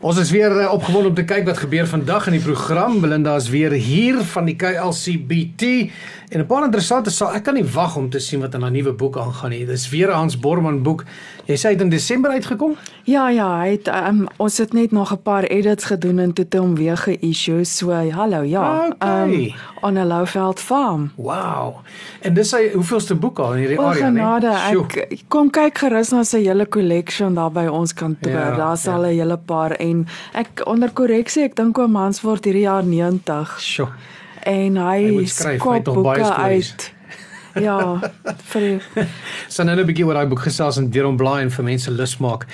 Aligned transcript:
Ons 0.00 0.16
is 0.16 0.30
weer 0.32 0.48
uh, 0.56 0.72
opgewonde 0.72 1.08
om 1.08 1.14
te 1.14 1.26
kyk 1.28 1.44
wat 1.44 1.58
gebeur 1.60 1.84
vandag 1.86 2.30
in 2.30 2.38
die 2.38 2.40
program. 2.40 3.02
Belinda 3.02 3.34
is 3.36 3.50
weer 3.52 3.74
hier 3.76 4.22
van 4.32 4.46
die 4.48 4.56
KLCBT 4.56 5.90
en 6.30 6.40
'n 6.40 6.46
paar 6.46 6.64
interessante 6.64 7.10
sal 7.10 7.34
ek 7.34 7.42
kan 7.42 7.54
nie 7.54 7.64
wag 7.64 7.96
om 7.96 8.10
te 8.10 8.18
sien 8.18 8.40
wat 8.40 8.54
in 8.54 8.62
haar 8.62 8.70
nuwe 8.70 8.92
boek 8.92 9.18
aangaan 9.18 9.50
nie. 9.50 9.66
Dis 9.66 9.88
weer 9.90 10.08
'n 10.08 10.14
Hans 10.14 10.38
Borman 10.38 10.82
boek. 10.82 11.04
Jy 11.44 11.56
sê 11.56 11.68
dit 11.68 11.80
in 11.80 11.88
Desember 11.88 12.30
uitgekom? 12.30 12.76
Ja 13.04 13.28
ja, 13.28 13.60
hy 13.60 13.70
het 13.70 13.88
um, 13.88 14.28
ons 14.36 14.58
het 14.58 14.72
net 14.72 14.92
nog 14.92 15.12
'n 15.12 15.22
paar 15.22 15.42
edits 15.42 15.84
gedoen 15.84 16.18
en 16.18 16.32
toe 16.32 16.46
hom 16.58 16.74
weer 16.74 16.96
ge-issue. 16.96 17.64
So 17.64 17.90
hallo 17.92 18.42
ja. 18.42 18.86
Okay. 18.86 19.44
Um, 19.44 19.52
on 19.82 19.96
a 19.96 20.04
Louveld 20.04 20.60
farm. 20.60 21.12
Wow. 21.16 21.74
En 22.20 22.34
dis 22.34 22.50
hy 22.52 22.70
hoeveelste 22.72 23.14
boek 23.14 23.38
al 23.38 23.52
in 23.52 23.58
hierdie 23.58 23.78
area 23.78 24.10
nie? 24.10 24.20
Genade, 24.20 24.52
ek 25.10 25.24
kom 25.28 25.50
kyk 25.50 25.78
gerus 25.78 26.10
na 26.10 26.22
sy 26.24 26.42
hele 26.44 26.68
collection 26.68 27.34
daar 27.34 27.50
by 27.50 27.66
ons 27.66 27.94
kantoor. 27.94 28.30
Ja, 28.32 28.56
Daar's 28.56 28.84
ja. 28.84 28.92
al 28.92 29.06
'n 29.06 29.16
hele 29.18 29.36
paar 29.36 29.70
en 29.70 29.89
ek 30.34 30.62
onder 30.66 30.90
korreksie, 30.96 31.44
ek 31.48 31.56
dink 31.58 31.78
oom 31.78 31.96
Hans 32.00 32.22
word 32.26 32.44
hierdie 32.48 32.66
jaar 32.66 32.84
90 32.86 33.56
Sjoe. 33.60 33.88
en 34.46 34.76
hy, 34.76 35.00
Hy 35.18 35.26
skryf, 35.26 35.62
hy 35.64 35.74
het 35.80 35.86
nog 35.90 36.02
baie 36.02 36.20
boeke 36.20 36.32
stories. 36.32 36.70
uit. 36.72 36.92
Ja, 37.54 38.00
vir 38.52 38.82
Sal 39.48 39.66
nou 39.66 39.76
'n 39.76 39.86
bietjie 39.86 40.04
oor 40.06 40.14
daai 40.14 40.26
boek 40.26 40.40
gesels 40.46 40.76
en 40.78 40.90
deur 40.90 41.04
hom 41.06 41.16
blaai 41.16 41.42
en 41.42 41.50
vir 41.50 41.64
mense 41.64 41.90
lus 41.90 42.16
maak. 42.18 42.46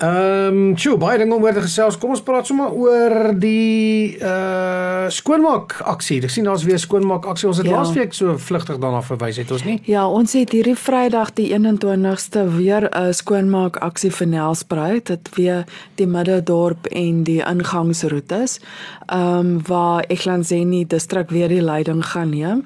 Ehm, 0.00 0.48
um, 0.72 0.76
sjoe, 0.76 0.96
baie 0.98 1.18
dinge 1.18 1.34
om 1.34 1.42
oor 1.42 1.52
te 1.54 1.60
gesels. 1.60 1.96
Kom 1.98 2.10
ons 2.10 2.20
praat 2.22 2.46
sommer 2.46 2.70
oor 2.70 3.32
die 3.38 4.18
uh 4.20 5.08
skoonmaak 5.08 5.80
aksie. 5.84 6.22
Ek 6.22 6.30
sien 6.30 6.44
daar's 6.44 6.64
weer 6.64 6.78
skoonmaak 6.78 7.26
aksie. 7.26 7.48
Ons 7.48 7.58
het 7.58 7.66
Ja. 7.66 7.76
laasweek 7.80 8.12
so 8.14 8.36
vlugtig 8.38 8.78
daarna 8.78 9.02
verwys 9.02 9.36
het 9.36 9.50
ons 9.50 9.64
nie? 9.64 9.80
Ja, 9.84 10.06
ons 10.08 10.32
het 10.32 10.52
hierdie 10.52 10.76
Vrydag 10.76 11.34
die 11.34 11.52
21ste 11.54 12.44
weer 12.56 12.88
'n 12.92 13.12
skoonmaak 13.12 13.76
aksie 13.76 14.10
vir 14.10 14.26
Nelspruit. 14.26 15.06
Dit 15.06 15.28
weer 15.36 15.64
die 15.96 16.06
Middedorp 16.06 16.86
en 16.86 17.22
die 17.24 17.42
ingangsroetes. 17.42 18.60
Ehm 19.06 19.38
um, 19.38 19.62
waar 19.66 20.04
Eklanseni 20.08 20.86
distrik 20.86 21.30
weer 21.30 21.48
die 21.48 21.62
leiding 21.62 22.04
gaan 22.06 22.30
neem 22.30 22.64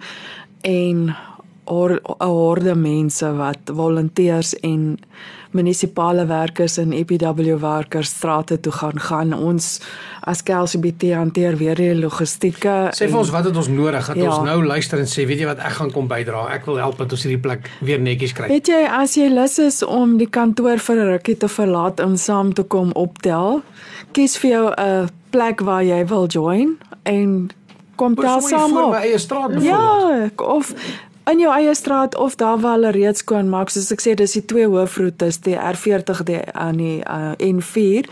en 0.62 1.17
'n 1.69 1.98
horde 2.19 2.75
mense 2.75 3.33
wat 3.36 3.59
volonteërs 3.72 4.55
en 4.62 4.98
munisipale 5.50 6.27
werkers 6.27 6.77
en 6.78 6.92
EPW 6.92 7.56
werkers 7.61 8.09
strate 8.09 8.61
toe 8.61 8.72
gaan 8.72 8.98
gaan. 9.00 9.33
Ons 9.33 9.81
as 10.20 10.42
KLCBT 10.42 11.12
hanteer 11.14 11.56
weer 11.56 11.75
die 11.75 11.94
logistieke. 11.94 12.91
Sê 12.92 13.09
vir 13.09 13.19
ons 13.19 13.31
wat 13.31 13.44
het 13.44 13.56
ons 13.56 13.69
nodig 13.69 14.06
dat 14.06 14.17
Ja. 14.17 14.28
ons 14.37 14.44
nou 14.44 14.64
luister 14.67 14.98
en 14.98 15.06
sê, 15.06 15.25
weet 15.27 15.39
jy 15.39 15.47
wat, 15.47 15.59
ek 15.59 15.72
gaan 15.72 15.91
kom 15.92 16.09
bydra. 16.09 16.48
Ek 16.53 16.64
wil 16.67 16.77
help 16.77 16.98
dat 16.98 17.12
ons 17.12 17.22
hierdie 17.22 17.41
plek 17.41 17.70
weer 17.81 17.98
netjies 18.00 18.33
kry. 18.33 18.48
Weet 18.48 18.67
jy 18.69 18.84
as 18.91 19.14
jy 19.17 19.28
lus 19.28 19.59
is 19.59 19.83
om 19.83 20.19
die 20.19 20.28
kantoor 20.28 20.78
vir 20.78 20.97
'n 20.97 21.09
rukkie 21.12 21.37
te 21.37 21.48
verlaat 21.48 22.00
en 22.00 22.19
saam 22.19 22.53
te 22.53 22.62
kom 22.62 22.92
optel, 22.92 23.62
kies 24.12 24.37
vir 24.39 24.50
jou 24.50 24.72
'n 24.77 25.09
plek 25.31 25.61
waar 25.61 25.83
jy 25.84 26.05
wil 26.06 26.27
join 26.27 26.77
en 27.05 27.50
kom 27.97 28.14
tel 28.14 28.41
saam 28.41 28.77
op. 28.77 28.91
my 28.91 28.97
eie 28.98 29.19
straat 29.19 29.48
byvoorbeeld. 29.55 30.31
Ja, 30.39 30.44
of 30.44 30.75
in 31.31 31.39
jou 31.39 31.53
eie 31.53 31.75
straat 31.75 32.15
of 32.17 32.35
daar 32.35 32.61
waar 32.61 32.73
hulle 32.79 32.91
reeds 32.91 33.19
skoon 33.25 33.49
maak. 33.49 33.71
Soos 33.71 33.91
ek 33.91 34.01
sê, 34.01 34.15
dis 34.15 34.33
die 34.39 34.45
twee 34.45 34.67
hoofroetes, 34.71 35.41
die 35.47 35.57
R40 35.59 36.23
die 36.29 36.43
aan 36.53 36.77
die 36.77 37.01
uh, 37.03 37.33
N4 37.43 38.07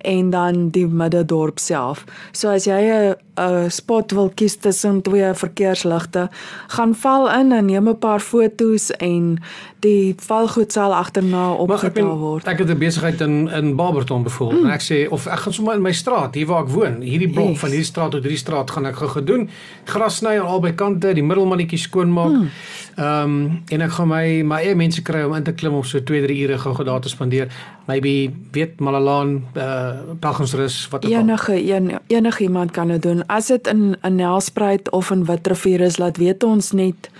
en 0.00 0.30
dan 0.30 0.68
die 0.72 0.86
Middedorp 0.86 1.58
self. 1.60 2.04
So 2.32 2.48
as 2.48 2.64
jy 2.64 2.78
'n 2.88 3.16
'n 3.40 3.70
spot 3.70 4.12
wil 4.12 4.30
kies 4.34 4.56
tussen 4.56 5.02
twee 5.02 5.34
verkeersligte, 5.34 6.28
gaan 6.68 6.94
val 6.94 7.30
in 7.30 7.52
en 7.52 7.64
neem 7.66 7.88
'n 7.88 7.98
paar 7.98 8.20
foto's 8.20 8.90
en 8.90 9.42
die 9.80 10.14
valgoed 10.16 10.72
sal 10.72 10.94
agterna 10.94 11.52
opgetel 11.52 12.18
word. 12.18 12.46
ek 12.48 12.58
het 12.58 12.68
'n 12.70 12.78
besigheid 12.78 13.20
in 13.20 13.48
in 13.48 13.76
Barberton 13.76 14.22
byvoorbeeld. 14.22 14.62
Mm. 14.62 14.70
Ek 14.70 14.82
sê 14.82 15.08
of 15.10 15.26
ek 15.26 15.38
gaan 15.38 15.52
sommer 15.52 15.74
in 15.74 15.82
my 15.82 15.92
straat, 15.92 16.34
hier 16.34 16.46
waar 16.46 16.62
ek 16.62 16.68
woon, 16.68 17.00
hierdie 17.00 17.32
blok 17.32 17.48
Yes. 17.48 17.58
van 17.58 17.68
hierdie 17.70 17.86
straat 17.86 18.10
tot 18.10 18.22
hierdie 18.22 18.38
straat 18.38 18.70
gaan 18.70 18.86
ek 18.86 18.96
gou 18.96 19.08
gedoen. 19.08 19.48
Gras 19.84 20.16
sny 20.16 20.38
aan 20.38 20.46
albei 20.46 20.72
kante, 20.74 21.12
die 21.14 21.22
middelmannetjies 21.22 21.82
skoonmaak. 21.82 22.28
Hmm. 22.30 22.48
Ehm 22.96 23.22
um, 23.22 23.62
en 23.68 23.80
ek 23.80 23.92
gaan 23.96 24.08
my 24.08 24.42
my 24.42 24.60
eie 24.62 24.74
mense 24.74 25.02
kry 25.02 25.22
om 25.22 25.34
in 25.34 25.42
te 25.46 25.52
klim 25.52 25.74
om 25.74 25.84
so 25.84 26.02
2, 26.02 26.22
3 26.26 26.38
ure 26.44 26.58
gou-gou 26.58 26.84
daar 26.84 27.00
te 27.00 27.08
spandeer. 27.08 27.48
Maybe 27.86 28.32
weet 28.52 28.80
Malalaan, 28.80 29.44
uh 29.56 30.14
Pelgrimsrus, 30.20 30.88
wat 30.88 31.04
ook 31.04 31.12
al. 31.12 31.18
Enige 31.18 31.72
een 31.72 31.98
enige 32.06 32.42
iemand 32.42 32.70
kan 32.70 32.88
dit 32.88 33.02
doen. 33.02 33.26
As 33.26 33.46
dit 33.46 33.66
in 33.66 33.96
in 34.02 34.14
Nelspruit 34.14 34.90
of 34.90 35.10
in 35.10 35.24
Witrifuur 35.24 35.80
is, 35.80 35.96
laat 35.96 36.16
weet 36.16 36.42
ons 36.42 36.72
net 36.72 37.10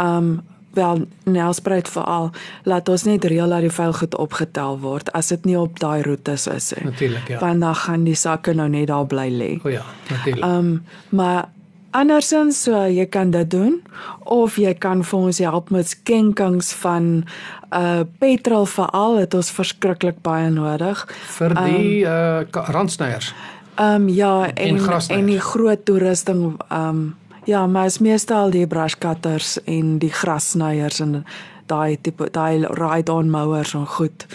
um 0.00 0.40
wel 0.74 1.04
Nelspruit 1.24 1.88
veral 1.88 2.30
laat 2.62 2.88
ons 2.88 3.04
net 3.04 3.24
reël 3.24 3.52
dat 3.52 3.64
die 3.64 3.72
vuilgoed 3.72 4.16
opgetel 4.16 4.78
word 4.80 5.10
as 5.16 5.32
dit 5.34 5.48
nie 5.48 5.58
op 5.58 5.80
daai 5.80 6.02
roetes 6.06 6.46
is 6.46 6.72
nie. 6.76 6.84
Natuurlik, 6.90 7.28
ja. 7.28 7.40
Want 7.40 7.60
dan 7.60 7.74
gaan 7.74 8.04
die 8.08 8.16
sakke 8.16 8.54
nou 8.56 8.68
net 8.72 8.88
daar 8.88 9.06
bly 9.06 9.28
lê. 9.32 9.50
O 9.64 9.68
ja, 9.68 9.84
natuurlik. 10.08 10.44
Um 10.44 10.84
maar 11.08 11.48
andersins 11.92 12.62
so 12.62 12.84
jy 12.88 13.06
kan 13.06 13.30
dit 13.30 13.50
doen 13.50 13.80
of 14.24 14.56
jy 14.60 14.74
kan 14.74 15.02
vir 15.04 15.18
ons 15.18 15.38
help 15.38 15.70
met 15.70 15.88
skenkings 15.88 16.72
van 16.82 17.24
uh 17.72 18.02
petrol 18.18 18.66
veral 18.66 19.16
het 19.20 19.34
ons 19.34 19.50
verskriklik 19.50 20.20
baie 20.22 20.50
nodig. 20.50 21.06
vir 21.38 21.54
die 21.54 22.04
uh 22.04 22.44
randsnyers. 22.52 23.32
Ehm 23.78 24.02
um, 24.02 24.08
ja 24.08 24.46
en 24.54 24.78
En 24.78 25.00
en 25.08 25.26
die 25.26 25.40
groot 25.40 25.84
toerusting 25.84 26.56
ehm 26.68 26.88
um, 26.88 27.16
ja, 27.44 27.66
maar 27.66 27.86
is 27.86 27.98
meestal 27.98 28.50
die 28.50 28.66
brush 28.66 28.94
cutters 28.98 29.58
en 29.64 29.98
die 29.98 30.10
grassnyers 30.12 31.00
en 31.00 31.24
daai 31.66 31.98
tipe 32.00 32.28
daai 32.30 32.66
ride-on 32.70 33.30
mowers 33.30 33.74
en 33.74 33.86
goed. 33.86 34.26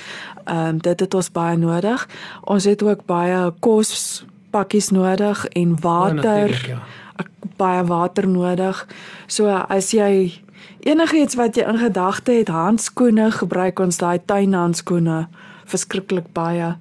Ehm 0.45 0.57
um, 0.67 0.77
dit 0.77 0.99
het 0.99 1.13
ons 1.13 1.31
baie 1.31 1.57
nodig. 1.57 2.07
Ons 2.43 2.63
het 2.63 2.83
ook 2.83 3.05
baie 3.05 3.51
kospakkies 3.59 4.89
nodig 4.89 5.45
en 5.45 5.69
Ja, 5.69 5.75
water. 5.81 6.65
ja. 6.67 6.79
Ek- 7.19 7.55
baie 7.57 7.83
water 7.85 8.27
nodig. 8.27 8.87
So 9.27 9.47
as 9.49 9.91
jy 9.91 10.33
enigiets 10.85 11.35
wat 11.35 11.55
jy 11.55 11.65
in 11.67 11.77
gedagte 11.81 12.31
het, 12.31 12.47
handskoene, 12.53 13.31
gebruik 13.31 13.79
ons 13.79 13.97
daai 13.97 14.19
tuinhandskoene 14.25 15.27
verskriklik 15.65 16.31
baie. 16.33 16.75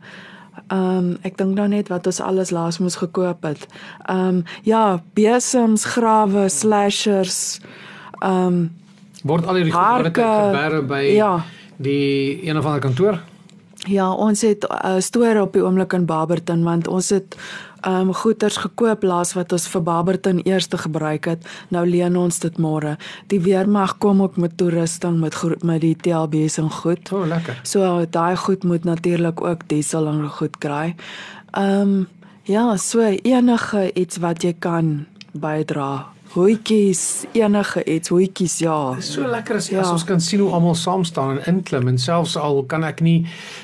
Ehm 0.70 0.98
um, 0.98 1.18
ek 1.22 1.36
dink 1.38 1.54
nou 1.54 1.68
net 1.68 1.88
wat 1.88 2.06
ons 2.06 2.20
alles 2.20 2.50
laas 2.50 2.78
moes 2.78 2.96
gekoop 2.96 3.42
het. 3.46 3.66
Ehm 4.08 4.28
um, 4.28 4.44
ja, 4.62 5.00
besems, 5.14 5.84
grawe, 5.84 6.48
slashers. 6.48 7.60
Ehm 8.22 8.46
um, 8.46 8.70
Word 9.26 9.46
al 9.46 9.54
hierdie 9.58 9.72
goed 9.72 9.82
Harke, 9.82 10.22
gebeure 10.22 10.82
by 10.86 11.00
ja. 11.16 11.44
die 11.82 12.38
een 12.46 12.58
of 12.58 12.64
ander 12.64 12.80
kantoor? 12.80 13.18
Ja, 13.86 14.10
ons 14.12 14.40
het 14.40 14.66
'n 14.68 14.86
uh, 14.86 15.00
stoor 15.00 15.40
op 15.40 15.52
die 15.52 15.62
oomblik 15.62 15.92
in 15.92 16.04
Barberton 16.04 16.62
want 16.62 16.88
ons 16.88 17.08
het 17.08 17.36
ehm 17.80 18.08
um, 18.08 18.14
goeders 18.14 18.56
gekoop 18.56 19.02
laas 19.02 19.32
wat 19.32 19.52
ons 19.52 19.68
vir 19.68 19.82
Barberton 19.82 20.40
eers 20.42 20.66
te 20.66 20.78
gebruik 20.78 21.24
het. 21.24 21.46
Nou 21.68 21.86
leen 21.86 22.16
ons 22.16 22.38
dit 22.38 22.58
môre. 22.58 22.96
Die 23.26 23.40
weermag 23.40 23.98
kom 23.98 24.22
ook 24.22 24.36
met 24.36 24.56
toerusting 24.56 25.20
met 25.20 25.62
met 25.62 25.80
die 25.80 25.96
TLB's 25.96 26.58
en 26.58 26.70
goed. 26.70 27.12
O, 27.12 27.20
oh, 27.20 27.26
lekker. 27.26 27.60
So 27.62 28.06
daai 28.10 28.36
goed 28.36 28.64
moet 28.64 28.84
natuurlik 28.84 29.40
ook 29.40 29.68
diesel 29.68 30.06
en 30.06 30.28
goed 30.28 30.58
kry. 30.58 30.94
Ehm 31.50 31.80
um, 31.80 32.08
ja, 32.42 32.76
so 32.76 33.00
enige 33.22 33.92
iets 33.92 34.16
wat 34.16 34.42
jy 34.42 34.54
kan 34.58 35.06
bydra. 35.32 36.15
Hoetjies, 36.36 37.24
enige 37.32 37.80
iets, 37.84 38.08
hoetjies 38.12 38.58
ja. 38.60 38.76
So 39.00 39.24
lekker 39.30 39.56
as, 39.56 39.70
ja. 39.72 39.80
As 39.80 39.90
ons 39.94 40.04
kan 40.04 40.20
sien 40.20 40.42
hoe 40.44 40.50
almal 40.52 40.76
saam 40.76 41.04
staan 41.04 41.38
en 41.38 41.54
inklim 41.54 41.88
en 41.88 41.98
selfs 41.98 42.36
al 42.36 42.62
kan 42.68 42.84
ek 42.84 43.00
nie 43.00 43.18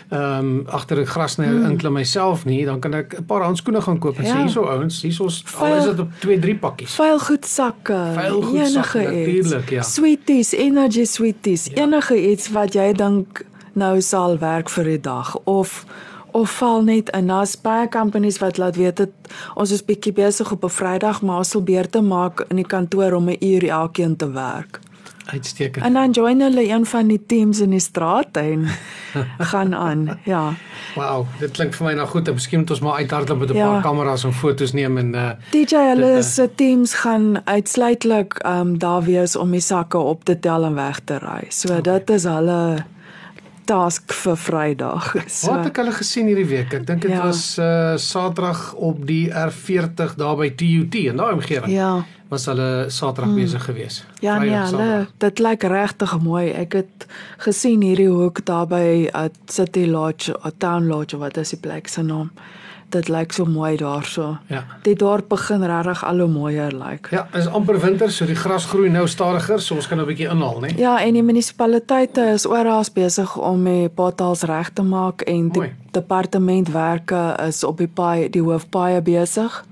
ehm 0.09 0.39
um, 0.39 0.65
agter 0.73 1.01
'n 1.01 1.07
grasnyer 1.07 1.53
hmm. 1.53 1.71
inklim 1.71 1.93
myself 1.93 2.45
nie, 2.49 2.65
dan 2.65 2.81
kan 2.81 2.95
ek 2.95 3.19
'n 3.21 3.25
paar 3.29 3.45
handskoene 3.45 3.81
gaan 3.81 3.99
koop 3.99 4.19
en 4.19 4.25
ja. 4.25 4.35
sê 4.35 4.39
hierso 4.39 4.65
ouens, 4.65 5.03
hierso's 5.03 5.45
al 5.57 5.67
Vuil- 5.67 5.79
is 5.79 5.85
dit 5.85 6.01
op 6.01 6.11
2, 6.21 6.39
3 6.39 6.57
pakkies. 6.57 6.97
Vuilgoedsakke, 6.97 8.01
Vuilgoedsakke, 8.15 8.99
enige 8.99 9.21
iets. 9.21 9.51
natuurlijk, 9.51 9.71
ja. 9.71 9.83
Sweeties, 9.83 10.53
energy 10.53 11.05
sweeties, 11.05 11.67
ja. 11.67 11.83
enige 11.83 12.31
iets 12.31 12.51
wat 12.51 12.75
jy 12.75 12.93
dink 12.93 13.45
nou 13.73 14.01
sal 14.01 14.39
werk 14.39 14.71
vir 14.71 14.85
die 14.85 15.01
dag 15.01 15.37
of 15.45 15.85
of 16.33 16.51
val 16.59 16.83
net 16.83 17.11
in. 17.11 17.27
Daar's 17.27 17.57
baie 17.61 17.89
companies 17.89 18.39
wat 18.39 18.57
laat 18.57 18.77
weet 18.77 18.97
dit 18.97 19.11
ons 19.55 19.71
is 19.71 19.85
bietjie 19.85 20.13
besig 20.13 20.53
op 20.53 20.65
'n 20.65 20.69
Vrydag, 20.69 21.21
sal 21.43 21.63
beurte 21.63 22.01
maak 22.01 22.45
in 22.49 22.57
die 22.57 22.67
kantoor 22.67 23.13
om 23.13 23.29
'n 23.29 23.37
uur 23.41 23.69
elkeen 23.69 24.17
te 24.17 24.31
werk. 24.31 24.81
Uitstekend. 25.27 25.85
En 25.85 25.93
dan 25.93 26.11
join 26.11 26.41
hulle 26.41 26.69
een 26.69 26.87
van 26.87 27.07
die 27.07 27.23
teams 27.27 27.61
in 27.61 27.71
die 27.71 27.81
straat 27.81 28.37
en 28.37 28.67
gaan 29.53 29.75
aan. 29.75 30.19
Ja. 30.25 30.53
Wow, 30.95 31.27
dit 31.39 31.51
klink 31.51 31.75
vir 31.75 31.87
my 31.87 31.93
nou 31.95 32.07
goed. 32.09 32.33
Miskien 32.33 32.59
moet 32.59 32.71
ons 32.71 32.81
maar 32.81 32.95
uithardloop 32.95 33.39
met 33.39 33.51
'n 33.51 33.57
Ja. 33.57 33.69
paar 33.69 33.83
kameras 33.83 34.25
en 34.25 34.33
foto's 34.33 34.73
neem 34.73 34.99
en 34.99 35.15
uh 35.15 35.31
DJ 35.51 35.77
hulle 35.77 36.15
Dit, 36.15 36.25
se 36.25 36.51
teams 36.55 36.95
gaan 36.95 37.41
uitsluitlik 37.45 38.35
ehm 38.35 38.61
um, 38.61 38.79
daar 38.79 39.03
wees 39.03 39.37
om 39.37 39.51
die 39.51 39.61
sakke 39.61 39.99
op 39.99 40.25
te 40.25 40.39
tel 40.41 40.65
en 40.65 40.75
weg 40.75 41.01
te 41.05 41.19
ry. 41.19 41.45
So 41.49 41.69
okay. 41.69 41.81
dit 41.81 42.11
is 42.11 42.25
hulle 42.25 42.85
task 43.65 44.13
vir 44.13 44.37
Vrydag. 44.37 45.13
So 45.29 45.51
Wat 45.51 45.59
het 45.65 45.71
ek 45.73 45.81
hulle 45.83 45.93
gesien 45.97 46.27
hierdie 46.31 46.47
week? 46.49 46.73
Ek 46.75 46.87
dink 46.87 47.03
dit 47.05 47.13
ja. 47.13 47.23
Was 47.27 47.59
uh 47.59 47.95
Saterdag 48.01 48.73
op 48.75 49.05
die 49.07 49.29
R40 49.31 50.17
daar 50.19 50.37
by 50.41 50.51
TUT 50.55 50.95
en 51.11 51.23
daai 51.23 51.33
omgewing. 51.37 51.73
ja, 51.73 51.93
Was 52.33 52.47
hulle 52.49 52.87
Saterdag 52.89 53.33
hmm. 53.33 53.41
besig 53.43 53.65
geweest. 53.65 54.07
ja 54.21 54.39
nee, 54.39 54.49
Vrydag, 54.51 54.65
hulle 54.71 54.79
Saterdag. 54.79 55.13
dit 55.19 55.39
lyk 55.39 55.63
regtig 55.63 56.17
mooi. 56.23 56.47
Ek 56.51 56.73
het 56.81 57.07
gesien 57.45 57.83
hierdie 57.83 58.09
hoek 58.09 58.45
daar 58.49 58.67
by 58.67 59.09
at 59.13 59.37
City 59.47 59.87
Lodge, 59.87 60.35
at 60.43 60.59
Town 60.59 60.87
Lodge, 60.89 61.19
wat 61.21 61.37
is 61.37 61.51
die 61.55 61.61
plek 61.61 61.89
se 61.89 62.03
naam? 62.03 62.31
Dit 62.93 63.09
lyk 63.09 63.33
so 63.33 63.45
mooi 63.45 63.77
daarso. 63.77 64.37
Ja. 64.47 64.65
Die 64.83 64.95
dorp 64.95 65.29
begin 65.29 65.65
regtig 65.65 66.05
al 66.05 66.19
hoe 66.19 66.29
mooier 66.29 66.73
lyk. 66.73 67.09
Ja, 67.11 67.27
is 67.39 67.47
amper 67.47 67.81
winter, 67.81 68.11
so 68.11 68.27
die 68.27 68.37
gras 68.37 68.67
groei 68.71 68.91
nou 68.91 69.07
stadiger, 69.09 69.61
so 69.61 69.75
ons 69.75 69.89
kan 69.89 69.97
nou 69.97 70.07
'n 70.07 70.15
bietjie 70.15 70.29
inhaal, 70.31 70.61
né? 70.61 70.77
Ja, 70.77 71.01
en 71.01 71.13
die 71.13 71.23
munisipaliteite 71.23 72.33
is 72.33 72.47
oral 72.47 72.85
besig 72.95 73.37
om 73.37 73.65
die 73.65 73.89
padtals 73.89 74.43
reg 74.43 74.71
te 74.73 74.83
maak 74.83 75.23
en 75.23 75.49
die 75.49 75.61
Mooi. 75.61 75.73
departementwerke 75.91 77.37
is 77.47 77.65
op 77.65 77.79
die 77.79 77.89
paai 77.89 78.31
die 78.31 78.43
hoofpaaie 78.43 79.03
besig. 79.03 79.65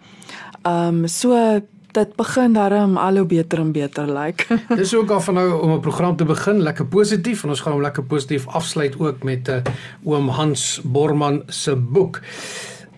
Ehm 0.62 1.04
um, 1.04 1.08
so 1.08 1.60
dit 1.92 2.16
begin 2.16 2.52
darm 2.54 2.96
al 2.96 3.16
hoe 3.16 3.26
beter 3.26 3.58
en 3.58 3.72
beter 3.72 4.06
lyk. 4.06 4.46
Dis 4.80 4.94
ook 4.94 5.10
al 5.10 5.20
van 5.20 5.34
nou 5.34 5.60
om 5.60 5.72
'n 5.72 5.80
program 5.80 6.16
te 6.16 6.24
begin, 6.24 6.62
lekker 6.62 6.86
positief 6.86 7.42
en 7.42 7.48
ons 7.48 7.60
gaan 7.60 7.72
hom 7.72 7.82
lekker 7.82 8.02
positief 8.02 8.46
afsluit 8.46 8.98
ook 8.98 9.22
met 9.22 9.48
'n 9.48 9.50
uh, 9.50 9.62
oom 10.04 10.28
Hans 10.28 10.80
Borman 10.84 11.42
se 11.46 11.76
boek. 11.76 12.20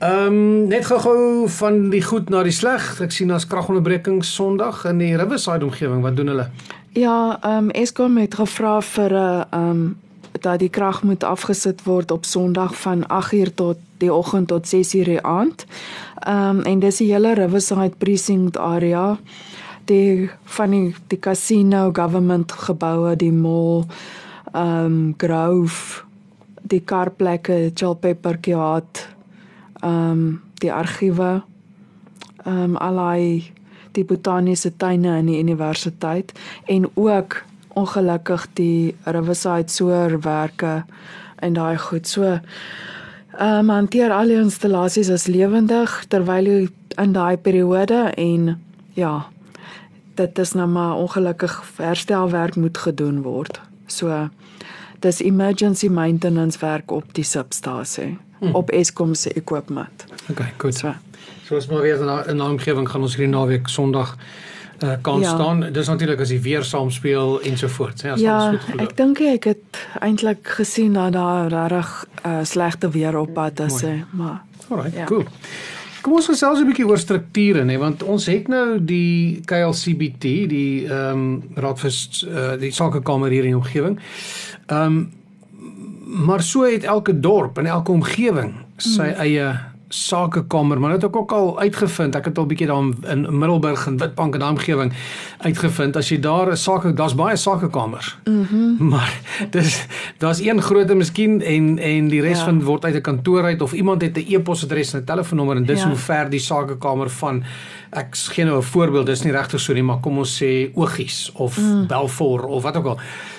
Ehm 0.03 0.27
um, 0.27 0.67
net 0.67 0.87
gou-gou 0.87 1.49
van 1.49 1.91
die 1.91 2.03
goed 2.03 2.29
na 2.29 2.43
die 2.43 2.55
sleg. 2.55 3.01
Ek 3.01 3.13
sien 3.15 3.29
daar's 3.31 3.47
kragonderbreking 3.47 4.25
Sondag 4.27 4.85
in 4.91 4.99
die 4.99 5.17
Riverside 5.17 5.65
omgewing. 5.65 6.03
Wat 6.03 6.17
doen 6.17 6.27
hulle? 6.27 6.51
ja, 6.93 7.39
ehm 7.41 7.57
um, 7.57 7.71
Eskom 7.71 8.17
het 8.17 8.35
gevra 8.35 8.81
vir 8.81 9.13
'n 9.13 9.45
ehm 9.51 9.71
um, 9.71 9.97
dat 10.41 10.59
die 10.59 10.69
krag 10.69 11.03
moet 11.03 11.25
afgesit 11.25 11.85
word 11.85 12.11
op 12.11 12.25
Sondag 12.25 12.75
van 12.77 13.05
8uur 13.07 13.55
tot 13.55 13.77
die 13.99 14.13
oggend 14.13 14.49
tot 14.49 14.75
6uur 14.75 15.05
die 15.05 15.23
aand. 15.23 15.67
Ehm 16.19 16.59
um, 16.59 16.61
en 16.61 16.79
dis 16.79 16.97
die 16.97 17.13
hele 17.13 17.35
Riverside 17.35 17.95
precinct 17.99 18.59
area. 18.59 19.19
Die 19.85 20.31
van 20.45 20.71
die 20.71 20.95
die 21.07 21.19
casino, 21.19 21.91
government 21.93 22.53
geboue, 22.53 23.17
die 23.17 23.33
mall, 23.33 23.85
ehm 24.53 24.85
um, 24.85 25.15
Grove, 25.17 26.03
die 26.63 26.81
karplekke, 26.81 27.71
Chilpepper 27.75 28.37
Kiat, 28.37 29.09
ehm 29.83 30.11
um, 30.11 30.41
die 30.63 30.73
argiewe, 30.73 31.43
ehm 32.45 32.63
um, 32.63 32.77
allei 32.77 33.53
die 33.93 34.05
botaniese 34.05 34.71
tuine 34.77 35.19
in 35.19 35.27
die 35.27 35.41
universiteit 35.43 36.33
en 36.67 36.87
ook 36.95 37.43
ongelukkig 37.75 38.47
die 38.55 38.95
Riverside 39.05 39.71
soorwerke 39.73 40.85
en 41.37 41.53
daai 41.53 41.79
goed. 41.79 42.09
So 42.09 42.23
ehm 42.23 42.41
um, 43.59 43.69
hanteer 43.69 44.13
al 44.13 44.31
die 44.31 44.39
installasies 44.39 45.11
as 45.11 45.27
lewendig 45.27 46.05
terwyl 46.09 46.47
jy 46.47 46.69
in 47.01 47.13
daai 47.13 47.37
periode 47.37 48.13
en 48.17 48.59
ja, 48.95 49.27
dit 50.15 50.39
is 50.39 50.53
nou 50.53 50.69
maar 50.69 50.97
ongelukkig 50.97 51.63
herstelwerk 51.77 52.57
moet 52.57 52.79
gedoen 52.79 53.23
word. 53.23 53.61
So 53.87 54.29
dis 55.01 55.21
emergency 55.21 55.89
maintenance 55.89 56.59
werk 56.61 56.91
op 56.91 57.15
die 57.15 57.25
substasie 57.25 58.19
hmm. 58.43 58.55
op 58.59 58.71
Eskom 58.71 59.15
se 59.15 59.33
equipment. 59.33 60.05
Okay, 60.31 60.53
goed. 60.59 60.75
So 60.75 60.95
So 61.43 61.59
ons 61.59 61.67
maar 61.67 61.83
weer 61.83 62.01
in 62.01 62.07
'n 62.07 62.29
in 62.29 62.37
'n 62.37 62.41
omgewing 62.41 62.89
gaan 62.89 63.03
ons 63.03 63.17
hierdie 63.17 63.35
naweek 63.35 63.69
Sondag 63.69 64.17
uh, 64.83 64.93
kan 65.03 65.21
ja. 65.21 65.35
Staan. 65.35 65.73
Dis 65.73 65.87
natuurlik 65.87 66.21
as 66.21 66.29
die 66.29 66.41
weer 66.41 66.63
saamspeel 66.63 67.41
ensovoorts, 67.43 68.03
hè, 68.03 68.13
as 68.13 68.21
Ja, 68.21 68.39
alles 68.39 68.61
goed 68.61 68.65
verloop. 68.69 68.89
ek 68.89 68.97
dink 68.97 69.21
ek 69.21 69.45
het 69.45 69.87
eintlik 70.01 70.49
gesien 70.49 70.93
dat 70.93 71.13
daar 71.13 71.49
regtig 71.49 72.07
uh, 72.27 72.39
slegte 72.43 72.91
weer 72.91 73.19
op 73.19 73.33
pad 73.33 73.61
is, 73.61 73.81
hè, 73.81 74.03
maar 74.11 74.43
Alright, 74.69 74.93
ja. 74.93 74.99
Ja. 74.99 75.05
cool. 75.05 75.25
Kom 76.01 76.13
ons 76.13 76.27
gesels 76.27 76.59
'n 76.59 76.67
bietjie 76.67 76.87
oor 76.87 76.99
strukture 76.99 77.65
nê, 77.65 77.79
want 77.79 78.03
ons 78.03 78.27
het 78.27 78.49
nou 78.49 78.85
die 78.85 79.41
KLCBT, 79.45 80.23
die 80.49 80.87
ehm 80.89 81.11
um, 81.11 81.43
Raad 81.55 81.79
vir 81.81 81.91
uh, 82.27 82.61
die 82.61 82.73
Sakekamer 82.73 83.31
hier 83.31 83.45
in 83.45 83.55
die 83.55 83.57
omgewing. 83.57 83.99
Ehm 84.67 84.87
um, 84.87 85.13
maar 86.05 86.43
so 86.43 86.65
het 86.65 86.85
elke 86.85 87.21
dorp 87.21 87.59
en 87.59 87.67
elke 87.67 87.93
omgewing 87.93 88.55
sy 88.77 89.13
mm. 89.13 89.21
eie 89.23 89.73
sakekamer, 89.93 90.81
maar 90.81 90.95
dit 90.95 91.03
het 91.03 91.11
ek 91.11 91.17
ook 91.17 91.33
al 91.37 91.59
uitgevind. 91.61 92.17
Ek 92.17 92.31
het 92.31 92.39
al 92.41 92.47
bietjie 92.49 92.67
daar 92.71 93.13
in 93.13 93.27
Middelburg 93.39 93.85
en 93.87 93.99
Witbank 94.01 94.35
en 94.35 94.41
daai 94.41 94.53
omgewing 94.55 94.93
uitgevind 95.45 95.97
as 96.01 96.09
jy 96.09 96.19
daar 96.21 96.53
'n 96.53 96.57
sake 96.57 96.93
daar's 96.95 97.15
baie 97.15 97.37
sakekamers. 97.37 98.17
Mhm. 98.25 98.57
Mm 98.57 98.89
maar 98.93 99.13
dis 99.51 99.87
daar's 100.19 100.41
een 100.41 100.63
grootte 100.63 100.95
miskien 100.95 101.43
en 101.43 101.79
en 101.79 102.09
die 102.09 102.21
res 102.21 102.39
ja. 102.39 102.45
Van 102.45 102.63
word 102.63 102.85
uit 102.85 102.95
'n 102.95 103.01
kantoor 103.01 103.45
uit 103.45 103.63
of 103.63 103.73
iemand 103.73 104.03
het 104.03 104.17
'n 104.17 104.25
e-posadres 104.29 104.93
en 104.93 105.01
'n 105.01 105.05
telefoonnommer 105.05 105.57
en 105.57 105.65
dis. 105.65 105.81
Ja. 105.81 105.89
hoe 105.89 105.97
ver 105.97 106.31
die 106.31 106.41
sakekamer 106.41 107.11
van 107.11 107.45
ek 107.91 108.17
gee 108.17 108.45
nou 108.45 108.59
'n 108.59 108.63
voorbeeld, 108.63 109.07
dis 109.07 109.23
nie 109.23 109.33
regtig 109.33 109.61
so 109.61 109.73
nie, 109.73 109.83
maar 109.83 110.01
kom 110.01 110.19
ons 110.19 110.43
sê 110.43 110.71
Ogies 110.75 111.31
of 111.35 111.59
mm. 111.59 111.87
Belfort 111.87 112.45
of 112.45 112.63
wat 112.63 112.77
ook 112.77 112.87
al. 112.87 112.99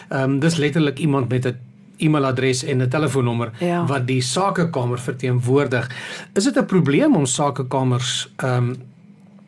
Ehm 0.10 0.24
um, 0.24 0.40
dis 0.40 0.56
letterlik 0.56 1.00
iemand 1.00 1.30
met 1.30 1.46
'n 1.46 1.73
e-mailadres 2.04 2.64
en 2.64 2.82
'n 2.82 2.90
telefoonnommer 2.90 3.52
Ja. 3.60 3.86
wat 3.86 4.08
die 4.08 4.22
sakekamer 4.22 5.00
verteenwoordig. 5.00 5.90
Is 6.34 6.44
dit 6.44 6.58
'n 6.58 6.66
probleem 6.66 7.16
om 7.16 7.26
sakekamers 7.26 8.32
ehm 8.36 8.58
um, 8.58 8.76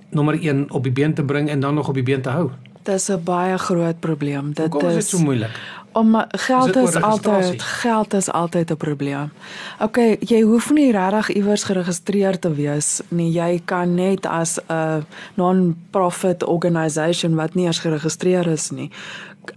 nommer 0.09 0.39
1 0.41 0.71
op 0.71 0.83
die 0.83 0.91
been 0.91 1.13
te 1.13 1.23
bring 1.23 1.49
en 1.49 1.59
dan 1.59 1.73
nog 1.73 1.87
op 1.87 1.93
die 1.93 2.03
been 2.03 2.21
te 2.21 2.29
hou? 2.29 2.49
dis 2.85 3.09
'n 3.09 3.23
baie 3.23 3.57
groot 3.57 3.99
probleem. 3.99 4.53
Dit 4.53 4.57
Hoekom 4.71 4.89
is 4.89 4.95
is 4.95 5.09
dit 5.09 5.19
so 5.19 5.25
moeilik? 5.25 5.59
om 5.95 6.25
geld 6.27 6.75
Is 6.75 6.95
is 6.95 7.01
altyd 7.01 7.61
geld 7.61 8.13
is 8.13 8.31
altyd 8.31 8.71
'n 8.71 8.77
probleem. 8.77 9.31
OK, 9.79 9.97
jy 10.19 10.41
hoef 10.41 10.71
nie 10.71 10.91
regtig 10.91 11.29
iewers 11.29 11.63
geregistreer 11.63 12.39
te 12.39 12.53
wees 12.53 13.01
nie. 13.07 13.31
Jy 13.31 13.61
kan 13.65 13.93
net 13.95 14.25
as 14.25 14.59
'n 14.67 15.05
non-profit 15.33 16.43
organisation 16.43 17.35
wat 17.35 17.53
nie 17.53 17.65
eens 17.65 17.79
geregistreer 17.79 18.47
is 18.47 18.69
nie. 18.71 18.91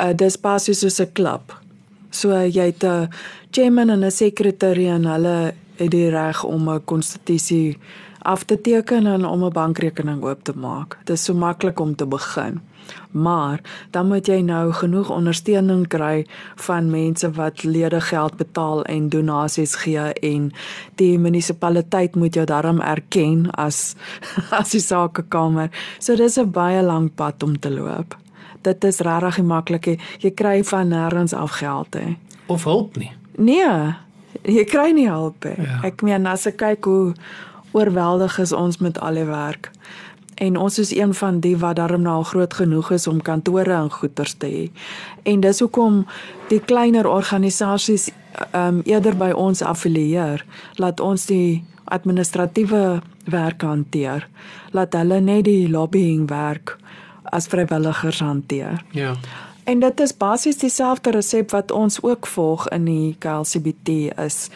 Uh, 0.01 0.07
dis 0.15 0.41
basies 0.41 0.79
soos 0.79 1.01
'n 1.01 1.13
klub. 1.13 1.61
So 2.11 2.31
jy 2.33 2.67
het 2.73 2.85
'n 2.85 3.09
chairman 3.51 3.91
en 3.91 4.05
'n 4.05 4.11
secretary 4.11 4.87
en 4.89 5.05
hulle 5.05 5.55
het 5.77 5.91
die 5.91 6.11
reg 6.11 6.45
om 6.45 6.69
'n 6.69 6.85
konstitusie 6.85 7.79
af 8.23 8.45
te 8.45 8.61
teken 8.61 9.07
en 9.07 9.25
om 9.25 9.45
'n 9.45 9.53
bankrekening 9.53 10.23
oop 10.23 10.45
te 10.45 10.53
maak. 10.57 10.99
Dit 11.05 11.17
is 11.17 11.25
so 11.25 11.35
maklik 11.35 11.81
om 11.81 11.95
te 11.95 12.07
begin. 12.07 12.61
Maar 13.11 13.61
dan 13.91 14.07
moet 14.07 14.27
jy 14.27 14.41
nou 14.41 14.73
genoeg 14.73 15.11
ondersteuning 15.11 15.89
kry 15.89 16.27
van 16.55 16.91
mense 16.91 17.31
wat 17.31 17.63
lede 17.63 18.01
geld 18.01 18.37
betaal 18.37 18.85
en 18.85 19.09
donasies 19.09 19.75
gee 19.75 20.13
en 20.13 20.53
die 20.95 21.19
munisipaliteit 21.19 22.15
moet 22.15 22.35
jou 22.35 22.47
daarom 22.47 22.81
erken 22.81 23.51
as 23.51 23.95
as 24.61 24.71
die 24.71 24.81
sakekamer. 24.81 25.71
So 25.99 26.17
dis 26.17 26.39
'n 26.39 26.51
baie 26.51 26.83
lang 26.83 27.15
pad 27.15 27.43
om 27.43 27.59
te 27.59 27.71
loop. 27.71 28.17
Dit 28.63 28.85
is 28.85 29.01
regtig 29.05 29.43
maklik. 29.43 29.91
Jy 30.23 30.31
kry 30.35 30.65
van 30.65 30.89
nêrens 30.93 31.35
af 31.35 31.59
geld 31.61 31.95
hè. 31.95 32.17
Of 32.47 32.65
hulp 32.65 32.97
nie? 32.97 33.13
Nee, 33.37 33.95
jy 34.43 34.65
kry 34.65 34.91
nie 34.97 35.09
hulp 35.09 35.45
nie. 35.45 35.67
Ja. 35.67 35.81
Ek 35.91 36.03
meen 36.03 36.27
as 36.27 36.47
ek 36.47 36.59
kyk 36.63 36.89
hoe 36.89 37.15
oorweldig 37.77 38.39
is 38.39 38.53
ons 38.53 38.81
met 38.83 38.99
al 38.99 39.21
die 39.21 39.29
werk. 39.29 39.71
En 40.39 40.57
ons 40.57 40.79
is 40.79 40.95
een 40.95 41.15
van 41.15 41.41
die 41.43 41.57
wat 41.59 41.77
darm 41.77 42.03
nou 42.03 42.21
al 42.21 42.27
groot 42.31 42.55
genoeg 42.55 42.91
is 42.95 43.07
om 43.07 43.23
kantore 43.23 43.75
en 43.75 43.91
goederes 43.91 44.37
te 44.39 44.47
hê. 44.47 44.65
En 45.23 45.41
dis 45.43 45.61
hoekom 45.61 46.05
die 46.49 46.61
kleiner 46.61 47.07
organisasies 47.07 48.11
ehm 48.53 48.79
um, 48.79 48.81
eerder 48.87 49.17
by 49.19 49.33
ons 49.35 49.63
affilieer, 49.67 50.45
laat 50.77 51.01
ons 51.01 51.27
die 51.27 51.65
administratiewe 51.85 53.01
werk 53.25 53.63
hanteer. 53.63 54.29
Laat 54.71 54.95
hulle 54.95 55.21
net 55.21 55.45
die 55.49 55.69
lobbying 55.69 56.29
werk 56.31 56.77
as 57.31 57.47
vrywilligers 57.47 58.21
hanteer. 58.21 58.85
Ja. 58.91 59.15
En 59.65 59.81
dit 59.81 60.01
is 60.01 60.17
basies 60.17 60.59
dieselfde 60.59 61.11
resep 61.11 61.51
wat 61.51 61.71
ons 61.71 62.03
ook 62.03 62.27
volg 62.27 62.69
in 62.69 62.85
die 62.85 63.17
KLCBT 63.19 63.89
is. 64.17 64.49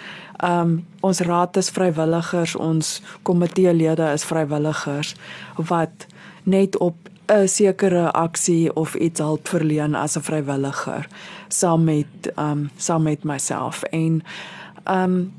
Um 0.45 0.87
ons 1.01 1.21
raad 1.21 1.57
is 1.57 1.71
vrywilligers, 1.71 2.57
ons 2.57 3.03
komiteelede 3.23 4.13
is 4.13 4.25
vrywilligers 4.25 5.15
wat 5.57 6.07
net 6.43 6.79
op 6.79 6.97
'n 7.29 7.49
sekere 7.49 8.11
aksie 8.13 8.75
of 8.77 8.95
iets 8.95 9.21
help 9.21 9.49
verleen 9.49 9.95
as 9.95 10.17
'n 10.17 10.23
vrywilliger 10.23 11.09
saam 11.49 11.85
met 11.85 12.33
um 12.37 12.71
saam 12.77 13.03
met 13.03 13.25
myself 13.25 13.83
en 13.83 14.23
um 14.91 15.33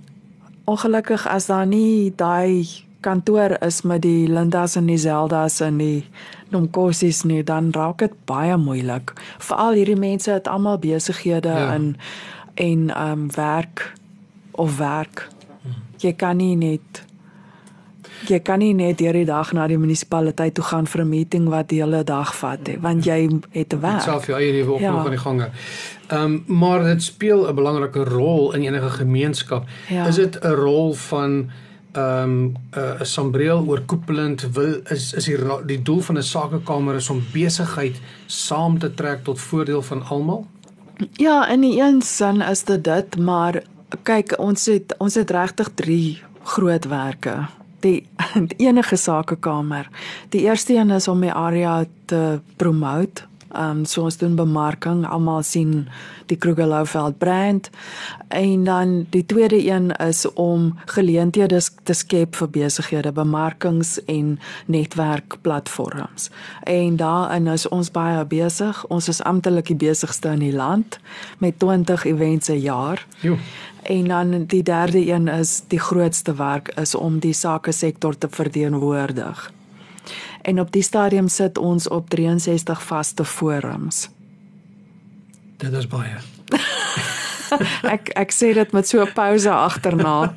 ongelukkig 0.64 1.28
as 1.28 1.46
daar 1.46 1.68
nie 1.68 2.14
daai 2.16 2.68
kantoor 3.04 3.58
is 3.66 3.82
met 3.84 4.02
die 4.06 4.28
Lindas 4.32 4.76
en 4.80 4.88
die 4.90 4.98
Zeldas 4.98 5.60
en 5.66 5.78
die 5.82 6.06
Nomkosies 6.54 7.24
nie, 7.28 7.42
dan 7.44 7.72
raak 7.76 7.98
dit 8.04 8.14
baie 8.30 8.58
moeilik. 8.58 9.14
Veral 9.44 9.74
hierdie 9.80 10.00
mense 10.00 10.32
het 10.32 10.48
almal 10.48 10.78
besighede 10.80 11.50
Ja. 11.50 11.60
ja. 11.60 11.74
en 11.74 11.96
ehm 12.56 13.12
um, 13.12 13.28
werk 13.36 13.94
of 14.52 14.78
werk. 14.78 15.28
Jy 15.98 16.14
kan 16.14 16.38
nie 16.38 16.56
net 16.56 17.04
jy 18.28 18.40
kan 18.40 18.60
nie 18.60 18.74
net 18.74 18.98
deur 18.98 19.14
die 19.14 19.26
dag 19.28 19.52
na 19.54 19.66
die 19.68 19.78
munisipaliteit 19.78 20.54
toe 20.56 20.64
gaan 20.64 20.86
vir 20.88 21.02
'n 21.02 21.10
meeting 21.10 21.50
wat 21.50 21.70
die 21.70 21.82
hele 21.82 22.04
dag 22.04 22.36
vat 22.36 22.68
nie, 22.68 22.78
want 22.82 23.06
jy 23.06 23.30
het 23.52 23.74
'n 23.74 23.80
werk. 23.82 24.02
self 24.02 24.28
jou 24.28 24.38
eie 24.40 24.52
lewe 24.52 24.72
op 24.72 24.80
Ja. 24.80 24.92
nog 24.92 25.06
aan 25.06 25.10
die 25.10 25.20
gang. 25.20 25.42
Ehm 25.42 26.24
um, 26.24 26.44
maar 26.48 26.84
dit 26.84 27.04
speel 27.04 27.48
'n 27.50 27.56
belangrike 27.56 28.04
rol 28.04 28.54
in 28.54 28.62
enige 28.62 28.90
gemeenskap. 28.90 29.66
Ja. 29.90 30.06
Is 30.08 30.16
dit 30.16 30.40
'n 30.44 30.48
rol 30.48 30.94
van 30.94 31.50
ehm 31.94 32.30
um, 32.30 32.56
'n 32.72 32.80
uh, 32.80 33.02
sambreel 33.02 33.66
oorkoepelend 33.68 34.42
wil 34.54 34.82
is 34.90 35.14
is 35.14 35.26
die 35.26 35.38
die 35.66 35.82
doel 35.82 36.02
van 36.02 36.18
'n 36.18 36.24
sakekamer 36.24 36.96
is 36.96 37.10
om 37.10 37.24
besigheid 37.34 38.02
saam 38.26 38.80
te 38.80 38.94
trek 38.94 39.24
tot 39.24 39.40
voordeel 39.40 39.82
van 39.82 40.04
almal? 40.04 40.48
Ja, 41.12 41.48
in 41.48 41.62
die 41.62 41.82
een 41.82 42.02
sin 42.02 42.42
is 42.42 42.64
dit 42.64 42.84
dit, 42.84 43.18
maar 43.18 43.64
kyk, 44.04 44.40
ons 44.40 44.66
het 44.66 44.96
ons 44.98 45.16
het 45.16 45.32
regtig 45.32 45.70
3 45.76 46.22
groot 46.44 46.86
werke 46.86 47.48
die, 47.84 48.00
die 48.50 48.68
enige 48.68 48.96
sakekamer. 48.96 49.90
Die 50.30 50.42
eerste 50.48 50.76
een 50.76 50.90
is 50.96 51.08
om 51.08 51.22
die 51.22 51.34
area 51.34 51.84
te 52.06 52.40
promote 52.56 53.28
Ehm 53.54 53.78
um, 53.78 53.86
so 53.86 54.04
ons 54.04 54.18
doen 54.18 54.36
bemarking, 54.36 55.06
almal 55.06 55.44
sien 55.44 55.88
die 56.26 56.38
Krugerlouveld 56.38 57.18
brand. 57.18 57.70
En 58.28 58.64
dan 58.64 59.06
die 59.10 59.26
tweede 59.26 59.60
een 59.68 59.92
is 59.92 60.26
om 60.34 60.74
geleenthede 60.86 61.62
te 61.84 61.94
skep 61.94 62.36
vir 62.36 62.50
besighede, 62.50 63.12
bemarkings 63.12 64.00
en 64.06 64.40
netwerkplatforms. 64.66 66.30
En 66.64 66.96
daarin 66.96 67.48
is 67.48 67.68
ons 67.68 67.92
baie 67.92 68.26
besig. 68.26 68.86
Ons 68.88 69.08
is 69.08 69.22
amptelik 69.22 69.68
die 69.68 69.88
besigste 69.88 70.34
in 70.34 70.40
die 70.40 70.56
land 70.56 71.00
met 71.38 71.60
20 71.60 72.06
events 72.06 72.48
per 72.48 72.62
jaar. 72.62 73.06
Jo. 73.20 73.38
En 73.84 74.08
dan 74.08 74.46
die 74.46 74.64
derde 74.64 75.08
een 75.08 75.28
is 75.28 75.62
die 75.68 75.80
grootste 75.80 76.36
werk 76.36 76.74
is 76.80 76.96
om 76.96 77.20
die 77.20 77.34
sake 77.34 77.72
sektor 77.72 78.18
te 78.18 78.28
verteenwoordig 78.30 79.52
en 80.44 80.60
op 80.60 80.72
die 80.72 80.84
stadium 80.84 81.28
sit 81.28 81.58
ons 81.58 81.88
op 81.88 82.10
63 82.10 82.84
vaste 82.84 83.26
forums. 83.26 84.10
Dit 85.58 85.74
is 85.74 85.88
baie. 85.88 86.20
ek 87.96 88.12
ek 88.20 88.36
sê 88.36 88.54
dit 88.54 88.72
met 88.76 88.88
so 88.88 89.04
'n 89.04 89.14
pouse 89.16 89.50
agterna. 89.50 90.36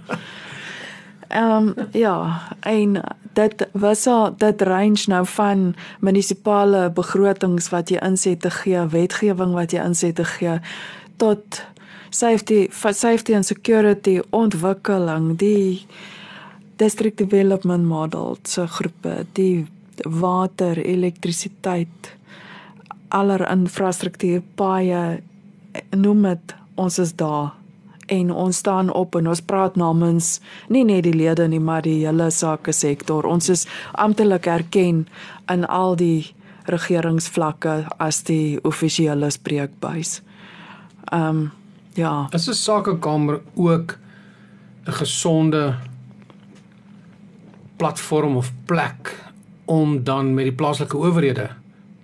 Ehm 1.28 1.74
um, 1.74 1.88
ja, 1.92 2.42
en 2.60 3.02
dit 3.34 3.66
was 3.72 4.06
al 4.06 4.36
dit 4.36 4.62
range 4.62 5.04
nou 5.06 5.26
van 5.26 5.74
munisipale 6.00 6.90
begrotings 6.90 7.68
wat 7.68 7.90
jy 7.90 7.98
inset 8.00 8.40
te 8.40 8.50
gee, 8.50 8.86
wetgewing 8.86 9.52
wat 9.52 9.72
jy 9.72 9.82
inset 9.82 10.14
te 10.14 10.24
gee 10.24 10.60
tot 11.16 11.62
safety 12.10 12.68
safety 12.92 13.34
and 13.34 13.46
security 13.46 14.20
ontwikkeling, 14.30 15.36
die 15.36 15.86
district 16.76 17.18
development 17.18 17.84
model 17.84 18.38
se 18.42 18.66
groepe, 18.66 19.26
die 19.32 19.66
water, 20.04 20.78
elektrisiteit, 20.78 22.16
aller 23.08 23.50
infrastruktuur, 23.50 24.42
paaie, 24.54 25.22
noem 25.96 26.22
dit, 26.22 26.54
ons 26.76 26.98
is 26.98 27.14
daar 27.16 27.54
en 28.06 28.30
ons 28.30 28.56
staan 28.56 28.92
op 28.92 29.16
en 29.18 29.28
ons 29.28 29.40
praat 29.42 29.76
namens 29.76 30.36
nie 30.70 30.84
net 30.86 31.04
die 31.06 31.14
lede 31.14 31.48
nie, 31.50 31.60
maar 31.60 31.82
die 31.82 31.98
hele 32.04 32.30
sake 32.30 32.72
sektor. 32.72 33.26
Ons 33.26 33.48
is 33.50 33.66
amptelik 33.98 34.46
erken 34.46 35.06
in 35.50 35.66
al 35.66 35.96
die 35.98 36.32
regeringsvlakke 36.70 37.76
as 38.02 38.22
die 38.26 38.58
offisiële 38.62 39.30
spreekbuis. 39.30 40.20
Ehm 41.12 41.28
um, 41.28 41.52
ja. 41.96 42.28
Is 42.32 42.48
'n 42.48 42.54
sakekamer 42.54 43.40
ook 43.54 43.98
'n 44.86 44.92
gesonde 44.92 45.74
platform 47.76 48.36
of 48.36 48.52
plek 48.64 49.25
om 49.66 50.04
dan 50.04 50.34
met 50.34 50.48
die 50.48 50.54
plaaslike 50.54 50.96
owerhede 50.96 51.50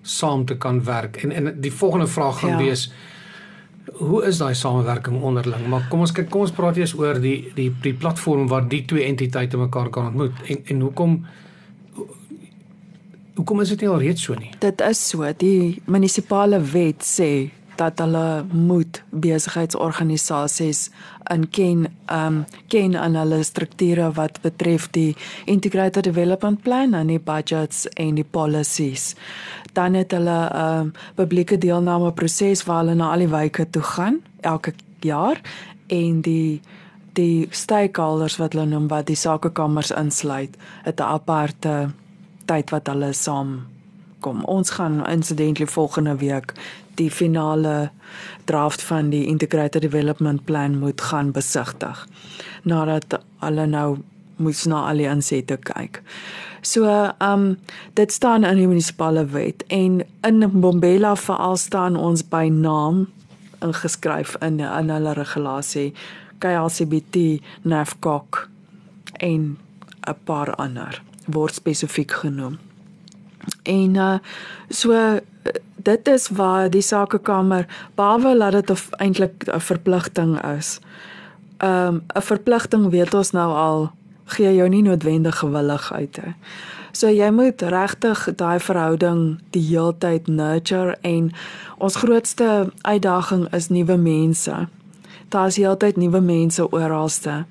saam 0.02 0.44
te 0.44 0.56
kan 0.56 0.84
werk. 0.84 1.16
En 1.22 1.32
en 1.32 1.60
die 1.60 1.72
volgende 1.72 2.06
vraag 2.06 2.38
gaan 2.38 2.50
ja. 2.50 2.58
wees 2.58 2.90
hoe 3.92 4.24
is 4.24 4.38
daai 4.38 4.54
samewerking 4.54 5.22
onderling? 5.22 5.66
Maar 5.66 5.86
kom 5.90 6.04
ons 6.04 6.12
kyk, 6.14 6.30
kom 6.30 6.44
ons 6.46 6.54
praat 6.54 6.78
eers 6.78 6.94
oor 6.98 7.20
die 7.22 7.52
die 7.54 7.70
die 7.82 7.94
platform 7.94 8.48
waar 8.50 8.68
die 8.68 8.84
twee 8.84 9.06
entiteite 9.06 9.58
mekaar 9.58 9.90
kan 9.90 10.10
ontmoet 10.12 10.44
en 10.46 10.62
en 10.64 10.84
hoekom 10.86 11.16
hoekom 13.34 13.60
is 13.60 13.72
dit 13.74 13.80
nie 13.80 13.90
al 13.90 14.02
reeds 14.02 14.22
so 14.22 14.36
nie? 14.38 14.52
Dit 14.60 14.80
is 14.86 15.02
so. 15.08 15.26
Die 15.38 15.82
munisipale 15.90 16.60
wet 16.72 17.06
sê 17.06 17.30
dat 17.82 17.98
hulle 18.02 18.44
moet 18.52 19.02
besigheidsorganisasies 19.10 20.90
in 21.34 21.46
ken 21.50 21.86
um 22.12 22.42
ken 22.72 22.96
aan 22.98 23.16
hulle 23.18 23.42
strukture 23.46 24.10
wat 24.18 24.40
betref 24.44 24.88
die 24.94 25.16
integrated 25.50 26.04
development 26.04 26.62
plan 26.62 26.94
en 26.94 27.10
die 27.10 27.20
budgets 27.22 27.86
en 27.94 28.14
die 28.20 28.28
policies. 28.38 29.14
Dan 29.72 29.94
het 29.94 30.12
hulle 30.12 30.38
'n 30.50 30.56
um, 30.66 30.92
publieke 31.14 31.58
deelname 31.58 32.12
proses 32.12 32.64
waar 32.64 32.84
hulle 32.84 32.94
na 32.94 33.12
al 33.12 33.24
die 33.24 33.34
wyke 33.38 33.70
toe 33.70 33.82
gaan 33.82 34.20
elke 34.40 34.72
jaar 35.00 35.40
en 35.86 36.20
die 36.20 36.60
die 37.12 37.46
stakeholders 37.50 38.38
wat 38.40 38.52
hulle 38.52 38.66
noem 38.66 38.88
wat 38.88 39.06
die 39.06 39.16
sakekamers 39.16 39.90
insluit, 39.90 40.56
het 40.82 41.00
'n 41.00 41.02
aparte 41.18 41.90
tyd 42.46 42.70
wat 42.70 42.86
hulle 42.86 43.12
saam 43.12 43.66
kom. 44.20 44.44
Ons 44.44 44.70
gaan 44.70 45.06
incidentally 45.06 45.66
volgende 45.66 46.16
week 46.16 46.52
die 46.94 47.10
finale 47.10 47.90
draft 48.44 48.82
van 48.82 49.10
die 49.10 49.26
integrated 49.26 49.82
development 49.82 50.44
plan 50.44 50.78
moet 50.78 51.00
gaan 51.00 51.32
besigtig 51.32 52.06
nadat 52.62 53.18
hulle 53.40 53.66
nou 53.66 53.98
moet 54.36 54.64
na 54.66 54.86
al 54.88 55.02
die 55.02 55.08
insette 55.10 55.56
kyk. 55.56 56.02
So, 56.62 56.86
ehm 56.86 57.18
um, 57.28 57.58
dit 57.94 58.12
staan 58.12 58.44
in 58.44 58.56
die 58.56 58.66
munisipale 58.66 59.24
wet 59.26 59.64
en 59.66 60.02
in 60.22 60.60
Bombela 60.60 61.16
veral 61.16 61.56
staan 61.56 61.96
ons 61.96 62.22
by 62.22 62.46
naam 62.54 63.08
ingeskryf 63.62 64.36
in 64.40 64.60
in 64.60 64.90
hulle 64.90 65.14
regulasie 65.18 65.92
KLCBT 66.38 67.42
Nafcock 67.62 68.48
en 69.18 69.58
'n 70.06 70.16
paar 70.24 70.54
ander 70.54 71.02
word 71.26 71.54
spesifiek 71.54 72.10
genoem. 72.10 72.58
En 73.62 73.94
uh 73.94 74.18
so 74.68 75.20
dit 75.82 76.08
is 76.08 76.28
waar 76.28 76.70
die 76.70 76.82
sakekamer 76.82 77.66
behalwe 77.94 78.36
dat 78.38 78.66
dit 78.66 78.88
eintlik 78.98 79.44
'n 79.46 79.60
verpligting 79.60 80.42
is. 80.58 80.80
Um 81.58 82.02
'n 82.14 82.22
verpligting 82.22 82.90
weet 82.90 83.14
ons 83.14 83.30
nou 83.30 83.54
al 83.54 83.90
gee 84.24 84.54
jou 84.54 84.68
nie 84.68 84.82
noodwendig 84.82 85.38
gewilligheid 85.38 86.18
nie. 86.24 86.34
So 86.92 87.08
jy 87.08 87.30
moet 87.30 87.62
regtig 87.62 88.28
daai 88.36 88.60
verhouding 88.60 89.40
die 89.50 89.64
heeltyd 89.64 90.26
nurture 90.26 90.96
en 91.00 91.32
ons 91.78 91.96
grootste 91.96 92.72
uitdaging 92.82 93.46
is 93.52 93.68
nuwe 93.68 93.96
mense. 93.96 94.68
Daar's 95.28 95.56
heeltyd 95.56 95.96
nuwe 95.96 96.20
mense 96.20 96.66
oralste 96.72 97.44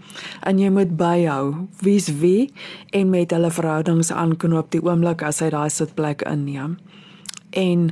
en 0.46 0.60
jy 0.60 0.70
moet 0.70 0.98
byhou 0.98 1.68
wie's 1.82 2.08
wie 2.22 2.54
en 2.92 3.10
met 3.10 3.32
hulle 3.32 3.52
verhoudings 3.52 4.12
aanknoop 4.12 4.72
die 4.72 4.84
oomblik 4.86 5.22
as 5.22 5.40
hy 5.40 5.50
daai 5.50 5.70
sitplek 5.70 6.22
inneem 6.22 6.78
en 7.52 7.92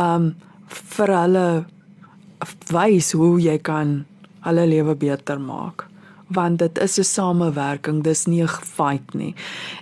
um 0.00 0.34
vir 0.68 1.12
hulle 1.20 1.48
wys 2.72 3.12
hoe 3.16 3.36
jy 3.40 3.58
kan 3.58 4.04
hulle 4.46 4.66
lewe 4.66 4.94
beter 4.98 5.40
maak. 5.40 5.86
Want 6.34 6.58
dit 6.58 6.78
is 6.78 6.98
'n 6.98 7.04
samewerking 7.04 8.02
dis 8.02 8.26
nie 8.26 8.42
'n 8.42 8.48
fight 8.48 9.14
nie. 9.14 9.34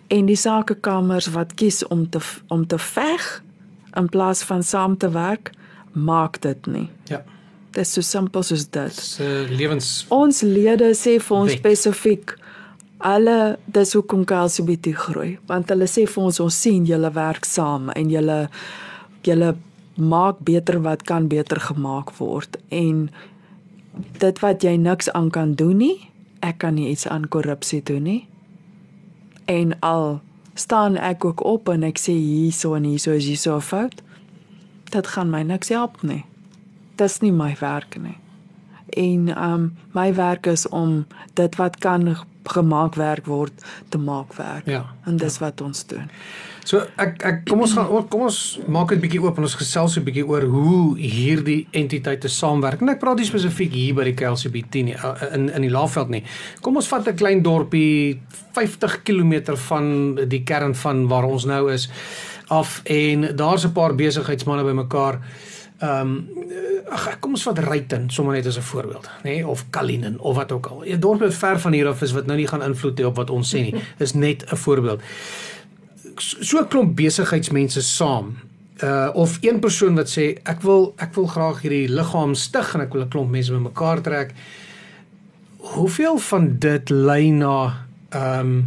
En 0.08 0.26
die 0.26 0.36
sakekamers 0.36 1.26
wat 1.26 1.54
kies 1.54 1.86
om 1.86 2.08
te 2.10 2.20
om 2.48 2.66
te 2.66 2.78
veg 2.78 3.42
in 3.96 4.08
plaas 4.08 4.42
van 4.42 4.62
saam 4.62 4.96
te 4.96 5.10
werk 5.10 5.50
maak 5.92 6.40
dit 6.40 6.66
nie. 6.66 6.90
Ja. 7.04 7.22
Dit 7.70 7.86
is 7.86 7.92
so 7.92 8.00
simpel 8.00 8.42
soos 8.42 8.70
dit. 8.70 8.92
Se 8.92 9.46
lewens 9.50 10.06
ons 10.08 10.40
lede 10.40 10.94
sê 10.94 11.18
vir 11.20 11.36
ons 11.36 11.52
spesifiek 11.52 12.36
alle 12.98 13.58
dis 13.66 13.92
hoekom 13.92 14.24
KLCBT 14.24 14.94
groei. 14.94 15.38
Want 15.46 15.68
hulle 15.68 15.88
sê 15.90 16.06
vir 16.08 16.22
ons 16.22 16.40
ons 16.40 16.60
sien 16.60 16.86
julle 16.86 17.10
werk 17.12 17.44
saam 17.44 17.90
en 17.90 18.10
julle 18.10 18.48
julle 19.26 19.54
maak 19.94 20.38
beter 20.38 20.80
wat 20.82 21.02
kan 21.02 21.28
beter 21.28 21.60
gemaak 21.60 22.12
word. 22.18 22.56
En 22.68 23.10
dit 24.18 24.38
wat 24.42 24.62
jy 24.62 24.76
niks 24.76 25.10
aan 25.12 25.30
kan 25.30 25.54
doen 25.54 25.76
nie 25.76 26.14
ek 26.44 26.60
kan 26.64 26.76
nie 26.76 26.90
iets 26.92 27.08
aan 27.08 27.28
korrupsie 27.28 27.82
doen 27.82 28.02
nie. 28.02 28.22
En 29.44 29.78
al 29.80 30.20
staan 30.54 30.96
ek 30.96 31.24
ook 31.24 31.44
op 31.44 31.68
en 31.72 31.86
ek 31.88 31.98
sê 32.00 32.14
hierso 32.14 32.74
en 32.78 32.86
hierso 32.88 33.16
is 33.16 33.28
hierso 33.28 33.58
fout 33.60 34.02
dit 34.94 35.06
gaan 35.10 35.32
my 35.32 35.42
niks 35.42 35.72
help 35.74 36.02
nie. 36.06 36.22
Dis 37.00 37.18
nie 37.24 37.32
my 37.34 37.50
werk 37.58 37.96
nie. 37.98 38.18
En 38.94 39.32
um 39.34 39.64
my 39.96 40.12
werk 40.14 40.46
is 40.46 40.68
om 40.68 41.02
dit 41.34 41.56
wat 41.58 41.80
kan 41.82 42.12
gemaak 42.44 42.94
werk 43.00 43.26
word 43.26 43.64
te 43.88 43.98
maak 43.98 44.36
werk. 44.38 44.68
Ja. 44.70 44.84
En 45.08 45.16
dis 45.16 45.40
ja. 45.40 45.46
wat 45.48 45.60
ons 45.60 45.86
doen 45.90 46.10
So 46.64 46.80
ek 46.96 47.20
ek 47.28 47.40
kom 47.44 47.60
ons 47.66 47.74
gaan 47.76 48.06
kom 48.08 48.24
ons 48.24 48.38
maak 48.72 48.94
dit 48.94 49.02
bietjie 49.02 49.20
oop 49.20 49.36
en 49.36 49.44
ons 49.44 49.56
gesels 49.60 49.94
so 49.94 50.00
'n 50.00 50.04
bietjie 50.04 50.24
oor 50.24 50.44
hoe 50.48 50.96
hierdie 50.96 51.66
entiteite 51.72 52.28
saamwerk. 52.28 52.80
En 52.80 52.88
ek 52.88 53.00
praat 53.00 53.18
nie 53.18 53.28
spesifiek 53.28 53.72
hier 53.72 53.94
by 53.94 54.04
die 54.04 54.16
KLCBT 54.16 54.74
nie 54.82 54.96
in 55.32 55.50
in 55.50 55.62
die 55.62 55.70
Laagveld 55.70 56.08
nie. 56.08 56.24
Kom 56.62 56.76
ons 56.76 56.88
vat 56.88 57.06
'n 57.06 57.16
klein 57.16 57.42
dorpie 57.42 58.20
50 58.54 59.02
km 59.04 59.56
van 59.56 60.14
die 60.26 60.42
kern 60.42 60.74
van 60.74 61.06
waar 61.06 61.24
ons 61.24 61.44
nou 61.44 61.70
is 61.70 61.88
af 62.48 62.80
en 62.84 63.36
daar's 63.36 63.64
'n 63.64 63.72
paar 63.72 63.94
besigheidsmense 63.94 64.64
bymekaar. 64.64 65.20
Ehm 65.80 66.00
um, 66.00 66.28
ag 66.88 67.18
kom 67.20 67.32
ons 67.32 67.42
vat 67.42 67.58
Ryten 67.58 68.10
sommer 68.10 68.34
net 68.34 68.46
as 68.46 68.56
'n 68.56 68.62
voorbeeld, 68.62 69.10
nê, 69.22 69.22
nee? 69.22 69.46
of 69.46 69.64
Kalinin 69.70 70.18
of 70.20 70.36
wat 70.36 70.52
ook 70.52 70.66
al. 70.66 70.82
'n 70.84 71.00
Dorp 71.00 71.20
wat 71.20 71.34
ver 71.34 71.60
van 71.60 71.72
hier 71.72 71.88
af 71.88 72.02
is 72.02 72.12
wat 72.12 72.26
nou 72.26 72.36
nie 72.36 72.46
gaan 72.46 72.62
invloed 72.62 73.00
hê 73.00 73.04
op 73.04 73.16
wat 73.16 73.30
ons 73.30 73.54
sê 73.54 73.60
nie. 73.60 73.74
Dis 73.98 74.14
net 74.14 74.44
'n 74.50 74.56
voorbeeld 74.56 75.02
so 76.20 76.58
'n 76.58 76.68
klomp 76.68 76.96
besigheidsmense 76.96 77.82
saam 77.82 78.36
uh 78.82 79.10
of 79.12 79.38
een 79.40 79.58
persoon 79.60 79.94
wat 79.94 80.10
sê 80.10 80.34
ek 80.42 80.62
wil 80.62 80.94
ek 80.96 81.14
wil 81.14 81.26
graag 81.26 81.60
hierdie 81.62 81.88
liggaam 81.88 82.34
stig 82.34 82.74
en 82.74 82.80
ek 82.80 82.92
wil 82.92 83.04
'n 83.04 83.08
klomp 83.08 83.30
mense 83.30 83.52
bymekaar 83.52 84.00
trek. 84.00 84.34
Hoeveel 85.56 86.18
van 86.18 86.58
dit 86.58 86.90
lei 86.90 87.30
na 87.30 87.86
ehm 88.10 88.40
um, 88.40 88.66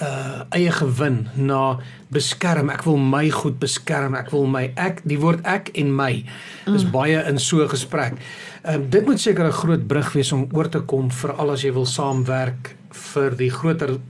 uh 0.00 0.40
eie 0.48 0.72
gewin 0.72 1.28
na 1.34 1.78
beskerm. 2.08 2.70
Ek 2.70 2.82
wil 2.82 2.96
my 2.96 3.30
goed 3.30 3.58
beskerm. 3.58 4.14
Ek 4.14 4.30
wil 4.30 4.46
my 4.46 4.72
ek 4.76 5.02
die 5.04 5.18
woord 5.20 5.44
ek 5.44 5.70
en 5.74 5.92
my 5.96 6.24
is 6.66 6.84
mm. 6.84 6.90
baie 6.90 7.24
in 7.28 7.38
so 7.38 7.62
'n 7.62 7.68
gesprek. 7.68 8.12
Ehm 8.62 8.80
uh, 8.80 8.90
dit 8.90 9.06
moet 9.06 9.20
seker 9.20 9.46
'n 9.46 9.60
groot 9.62 9.86
brug 9.86 10.12
wees 10.12 10.32
om 10.32 10.48
oor 10.52 10.68
te 10.68 10.80
kom 10.80 11.10
vir 11.10 11.32
al 11.32 11.50
as 11.50 11.62
jy 11.62 11.72
wil 11.72 11.86
saamwerk 11.86 12.76
vir 12.90 13.36
die 13.36 13.50
groter 13.50 14.00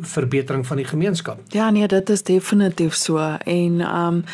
verbetering 0.00 0.66
van 0.66 0.76
die 0.76 0.86
gemeenskap. 0.86 1.40
Ja 1.48 1.70
nee, 1.70 1.86
dit 1.88 2.10
is 2.10 2.22
definitief 2.22 2.94
so 2.94 3.18
en 3.44 3.80
ehm 3.80 4.06
um, 4.06 4.24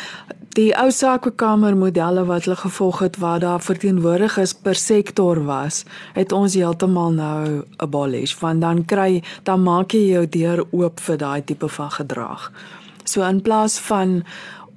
die 0.57 0.71
ou 0.73 0.89
sakekamer 0.91 1.75
modelle 1.77 2.23
wat 2.25 2.47
hulle 2.47 2.57
gevolg 2.57 2.99
het 2.99 3.17
waar 3.21 3.39
daar 3.39 3.61
verteenwoordigers 3.61 4.53
per 4.53 4.75
sektor 4.75 5.43
was, 5.45 5.83
het 6.13 6.31
ons 6.31 6.55
heeltemal 6.57 7.11
nou 7.13 7.63
abolish 7.77 8.33
want 8.39 8.61
dan 8.61 8.85
kry 8.85 9.23
dan 9.43 9.63
maak 9.63 9.93
jy 9.93 10.09
jou 10.09 10.25
deur 10.27 10.65
oop 10.71 10.99
vir 10.99 11.17
daai 11.17 11.41
tipe 11.45 11.69
van 11.69 11.91
gedrag. 11.91 12.51
So 13.05 13.21
in 13.21 13.41
plaas 13.41 13.79
van 13.79 14.23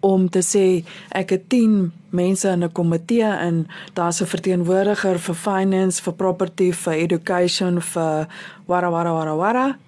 om 0.00 0.28
te 0.28 0.42
sê 0.42 0.84
ek 1.08 1.30
het 1.30 1.48
10 1.48 1.92
mense 2.10 2.48
in 2.48 2.64
'n 2.64 2.72
komitee 2.72 3.32
en 3.48 3.66
daar's 3.94 4.20
'n 4.20 4.26
verteenwoordiger 4.26 5.18
vir 5.18 5.34
finance, 5.34 6.02
vir 6.02 6.12
property, 6.12 6.72
vir 6.72 6.92
education, 6.92 7.80
vir 7.80 8.26
wara 8.66 8.90
wara 8.90 9.12
wara 9.12 9.36
wara 9.36 9.78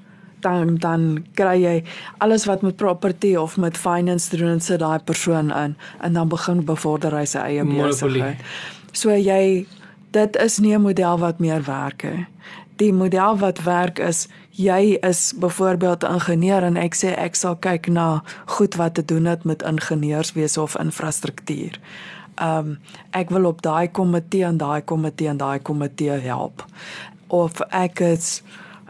dan 0.44 0.76
dan 0.82 1.24
kry 1.38 1.56
jy 1.62 1.76
alles 2.24 2.46
wat 2.50 2.62
met 2.62 2.76
property 2.76 3.34
of 3.40 3.56
met 3.56 3.78
finance 3.78 4.30
te 4.30 4.40
doen 4.40 4.60
sit 4.60 4.80
daai 4.82 4.98
persoon 4.98 5.50
in 5.50 5.76
en 6.00 6.12
dan 6.12 6.28
begin 6.28 6.64
bevorder 6.64 7.16
hy 7.16 7.24
sy 7.24 7.38
eie 7.38 7.64
besigheid. 7.64 8.44
So 8.92 9.10
jy 9.10 9.66
dit 10.14 10.36
is 10.36 10.58
nie 10.58 10.74
'n 10.74 10.82
model 10.82 11.18
wat 11.18 11.38
meer 11.38 11.62
werk 11.66 12.02
nie. 12.02 12.26
Die 12.76 12.92
model 12.92 13.38
wat 13.38 13.62
werk 13.62 13.98
is 13.98 14.28
jy 14.50 14.98
is 15.02 15.32
byvoorbeeld 15.38 16.04
'n 16.04 16.12
ingenieur 16.12 16.62
en 16.62 16.76
ek 16.76 16.94
sê 16.94 17.14
ek 17.18 17.34
sal 17.34 17.56
kyk 17.56 17.86
na 17.88 18.22
goed 18.46 18.74
wat 18.74 18.94
te 18.94 19.04
doen 19.04 19.24
het 19.24 19.44
met 19.44 19.62
ingenieurswese 19.62 20.62
of 20.62 20.78
infrastruktuur. 20.78 21.78
Ehm 22.34 22.58
um, 22.58 22.78
ek 23.10 23.30
wil 23.30 23.44
op 23.44 23.62
daai 23.62 23.90
komitee 23.90 24.44
en 24.44 24.56
daai 24.56 24.82
komitee 24.82 25.28
en 25.28 25.36
daai 25.36 25.58
komitee 25.58 26.10
help. 26.10 26.64
Of 27.26 27.60
ek 27.70 28.00
is 28.00 28.42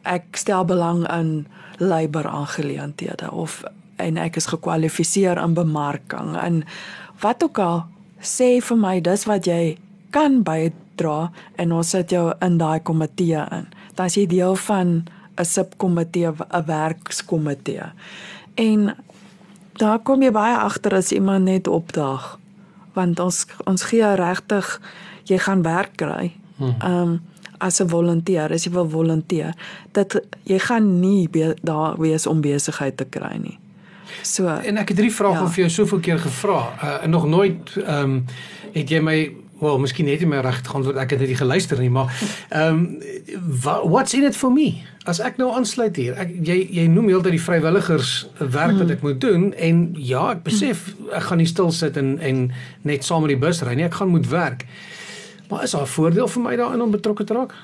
ek 0.04 0.36
stel 0.36 0.64
belang 0.64 1.04
in 1.10 1.46
labor 1.78 2.28
aangeleenthede 2.28 3.30
of 3.30 3.62
en 3.96 4.16
ek 4.16 4.36
is 4.36 4.50
gekwalifiseer 4.50 5.38
in 5.42 5.54
bemarking 5.54 6.36
en 6.36 6.62
wat 7.22 7.42
ook 7.42 7.58
al 7.58 7.84
sê 8.20 8.60
vir 8.64 8.78
my 8.80 9.00
dis 9.00 9.26
wat 9.28 9.46
jy 9.46 9.76
kan 10.14 10.42
bydra 10.46 11.30
en 11.58 11.72
ons 11.72 11.90
sit 11.96 12.12
jou 12.14 12.28
in 12.44 12.58
daai 12.58 12.80
komitee 12.86 13.42
in. 13.52 13.66
Dan 13.94 14.10
is 14.10 14.16
jy 14.18 14.26
deel 14.30 14.56
van 14.56 15.04
'n 15.36 15.44
subkomitee, 15.44 16.30
'n 16.30 16.64
werkskomitee. 16.66 17.92
En 18.54 18.96
daar 19.78 19.98
kom 19.98 20.22
jy 20.22 20.30
baie 20.30 20.56
agter 20.56 20.94
as 20.94 21.12
iemand 21.12 21.44
net 21.44 21.68
opdaag. 21.68 22.38
Want 22.92 23.20
ons 23.20 23.46
ons 23.64 23.82
gee 23.82 24.14
regtig 24.14 24.80
jy 25.24 25.38
gaan 25.38 25.62
werk 25.62 25.96
kry. 25.96 26.32
Hmm. 26.56 26.74
Ehm 26.78 27.02
um, 27.02 27.22
as 27.58 27.80
'n 27.80 27.88
volonteer, 27.88 28.52
as 28.52 28.64
jy 28.64 28.72
wil 28.72 28.88
volonteer, 28.88 29.54
dat 29.92 30.20
jy 30.42 30.58
gaan 30.58 31.00
nie 31.00 31.28
daar 31.62 31.98
wees 31.98 32.26
om 32.26 32.40
besigheid 32.40 32.96
te 32.96 33.04
kry 33.04 33.36
nie. 33.40 33.58
So 34.22 34.46
en 34.46 34.76
ek 34.76 34.88
het 34.88 34.96
drie 34.96 35.12
vrae 35.12 35.32
ja. 35.32 35.46
vir 35.46 35.64
jou 35.64 35.70
soveel 35.70 36.00
keer 36.00 36.18
gevra 36.18 36.60
uh, 36.82 37.04
en 37.04 37.10
nog 37.10 37.26
nooit 37.26 37.76
ehm 37.76 38.02
um, 38.02 38.24
het 38.74 38.90
jy 38.90 39.00
my 39.00 39.30
wel, 39.60 39.78
miskien 39.78 40.08
het 40.10 40.20
jy 40.20 40.26
my 40.26 40.40
reg 40.42 40.60
geantwoord, 40.66 40.98
ek 40.98 41.14
het 41.14 41.20
net 41.22 41.30
nie 41.30 41.38
geluister 41.38 41.78
nie, 41.80 41.90
maar 41.90 42.10
ehm 42.48 42.74
um, 42.74 43.90
what's 43.90 44.14
in 44.14 44.24
it 44.24 44.36
for 44.36 44.52
me? 44.52 44.82
As 45.04 45.20
ek 45.20 45.36
nou 45.36 45.50
aansluit 45.52 45.96
hier, 46.00 46.16
ek 46.20 46.32
jy 46.48 46.56
jy 46.78 46.86
noem 46.90 47.10
heeltyd 47.12 47.36
die 47.36 47.44
vrywilligers 47.44 48.12
werk 48.40 48.78
wat 48.80 48.90
ek 48.96 49.04
moet 49.04 49.20
doen 49.20 49.50
en 49.52 49.86
ja, 50.00 50.30
ek 50.32 50.44
besef 50.48 50.88
ek 51.12 51.28
gaan 51.28 51.42
nie 51.42 51.50
stil 51.50 51.72
sit 51.72 51.96
en 52.00 52.16
en 52.18 52.46
net 52.82 53.04
saam 53.04 53.24
met 53.26 53.34
die 53.34 53.40
bus 53.40 53.62
ry 53.62 53.76
nie, 53.78 53.86
ek 53.88 54.00
gaan 54.00 54.12
moet 54.12 54.28
werk. 54.32 54.66
Maar 55.48 55.62
is 55.62 55.70
daar 55.70 55.82
'n 55.82 55.86
voordeel 55.86 56.28
vir 56.28 56.42
my 56.42 56.56
daarin 56.56 56.82
om 56.82 56.90
betrokke 56.90 57.24
te 57.24 57.34
raak? 57.34 57.54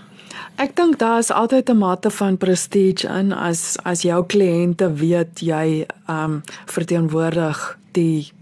Ek 0.57 0.77
dink 0.77 0.99
daar 0.99 1.19
is 1.19 1.31
altyd 1.31 1.71
'n 1.71 1.79
mate 1.79 2.11
van 2.11 2.37
prestige 2.37 3.09
in 3.09 3.33
as 3.33 3.77
as 3.83 4.03
jou 4.03 4.25
kliënte 4.27 4.93
weet 4.95 5.41
jy 5.41 5.87
ehm 6.07 6.25
um, 6.25 6.43
verteenwoordig 6.67 7.79
die 7.93 8.33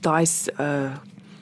daai 0.00 0.26
uh 0.60 0.90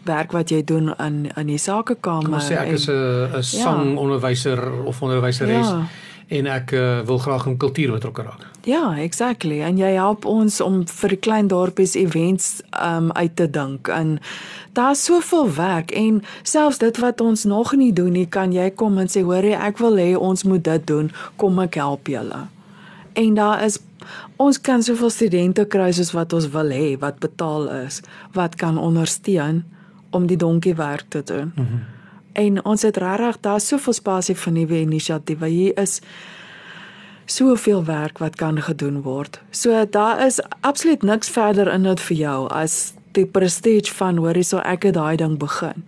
werk 0.05 0.33
wat 0.33 0.51
jy 0.51 0.65
doen 0.65 0.95
in 0.99 1.31
in 1.37 1.47
die 1.47 1.59
sakekamer. 1.59 2.31
Kom 2.31 2.41
sê 2.41 2.55
ek 2.55 2.69
en, 2.69 2.75
is 2.75 2.89
'n 2.89 3.37
'n 3.37 3.43
sangonderwyser 3.43 4.65
ja. 4.65 4.83
of 4.85 5.03
onderwyseres. 5.03 5.67
Ja 5.67 5.87
en 6.27 6.47
ek 6.51 6.73
uh, 6.75 7.01
wil 7.07 7.19
graag 7.19 7.47
in 7.47 7.57
kultuur 7.57 7.93
betrokke 7.93 8.23
raak. 8.23 8.47
Ja, 8.67 8.97
exactly. 8.99 9.61
En 9.63 9.79
jy 9.79 9.93
help 9.95 10.25
ons 10.27 10.59
om 10.61 10.81
vir 10.91 11.15
die 11.15 11.21
klein 11.23 11.47
dorpies 11.47 11.95
events 11.95 12.61
um 12.83 13.13
uit 13.15 13.37
te 13.39 13.47
dink. 13.51 13.89
En 13.89 14.19
daar's 14.75 15.05
soveel 15.07 15.53
werk 15.55 15.95
en 15.95 16.23
selfs 16.43 16.83
dit 16.83 16.99
wat 16.99 17.23
ons 17.23 17.45
nog 17.47 17.77
nie 17.79 17.93
doen 17.95 18.13
nie, 18.13 18.27
kan 18.27 18.53
jy 18.53 18.71
kom 18.75 18.99
en 18.99 19.07
sê, 19.07 19.23
"Hoerie, 19.23 19.55
ek 19.55 19.79
wil 19.79 19.95
hê 19.95 20.17
ons 20.19 20.43
moet 20.43 20.65
dit 20.65 20.87
doen. 20.87 21.13
Kom 21.37 21.59
ek 21.59 21.75
help 21.75 22.07
julle." 22.07 22.49
En 23.15 23.35
daar 23.35 23.63
is 23.65 23.79
ons 24.37 24.61
kan 24.61 24.83
soveel 24.83 25.11
studente 25.11 25.65
kry 25.65 25.93
soos 25.93 26.13
wat 26.13 26.33
ons 26.33 26.49
wil 26.49 26.71
hê 26.71 26.99
wat 26.99 27.19
betaal 27.19 27.69
is, 27.87 28.03
wat 28.33 28.57
kan 28.57 28.79
ondersteun 28.79 29.65
om 30.11 30.27
die 30.27 30.37
donkie 30.37 30.75
werk 30.75 31.05
te 31.09 31.23
doen. 31.23 31.53
Mm 31.57 31.96
en 32.37 32.65
ons 32.65 32.83
het 32.85 32.97
regtig 33.01 33.41
daar 33.41 33.61
soveel 33.61 33.97
spasie 33.97 34.37
vir 34.37 34.53
nuwe 34.53 34.81
inisiatiewe. 34.85 35.49
Hier 35.49 35.79
is 35.81 36.01
soveel 37.27 37.85
werk 37.85 38.21
wat 38.23 38.37
kan 38.37 38.61
gedoen 38.63 39.01
word. 39.03 39.41
So 39.51 39.85
daar 39.91 40.21
is 40.27 40.41
absoluut 40.61 41.03
niks 41.03 41.33
verder 41.33 41.73
in 41.73 41.83
dit 41.89 42.01
vir 42.01 42.17
jou 42.17 42.39
as 42.53 42.95
die 43.17 43.27
prestige 43.27 43.95
van 43.97 44.21
hoor 44.21 44.37
hierso 44.37 44.61
ek 44.61 44.91
het 44.91 44.99
daai 44.99 45.17
ding 45.17 45.39
begin. 45.41 45.87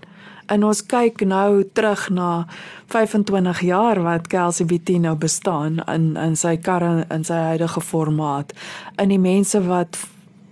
En 0.49 0.65
ons 0.65 0.81
kyk 0.81 1.21
nou 1.29 1.65
terug 1.77 2.07
na 2.17 2.47
25 2.89 3.61
jaar 3.69 4.01
wat 4.03 4.31
Kelsey 4.33 4.67
BT 4.67 4.97
nou 5.05 5.15
bestaan 5.21 5.83
in 5.93 6.15
in 6.17 6.37
sy 6.37 6.57
karre 6.57 7.05
in 7.13 7.25
sy 7.29 7.37
huidige 7.53 7.85
formaat. 7.85 8.55
In 8.97 9.13
die 9.13 9.21
mense 9.21 9.61
wat 9.67 10.01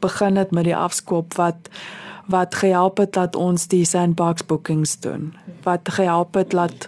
begin 0.05 0.37
het 0.37 0.53
met 0.53 0.69
die 0.69 0.77
afskop 0.77 1.35
wat 1.41 1.71
wat 2.27 2.55
gehelp 2.55 2.97
het 2.99 3.13
dat 3.13 3.37
ons 3.37 3.67
die 3.67 3.85
sandbox 3.85 4.47
bookings 4.47 4.99
doen. 5.01 5.35
Wat 5.63 5.89
gehelp 5.89 6.35
het 6.35 6.51
dat 6.51 6.87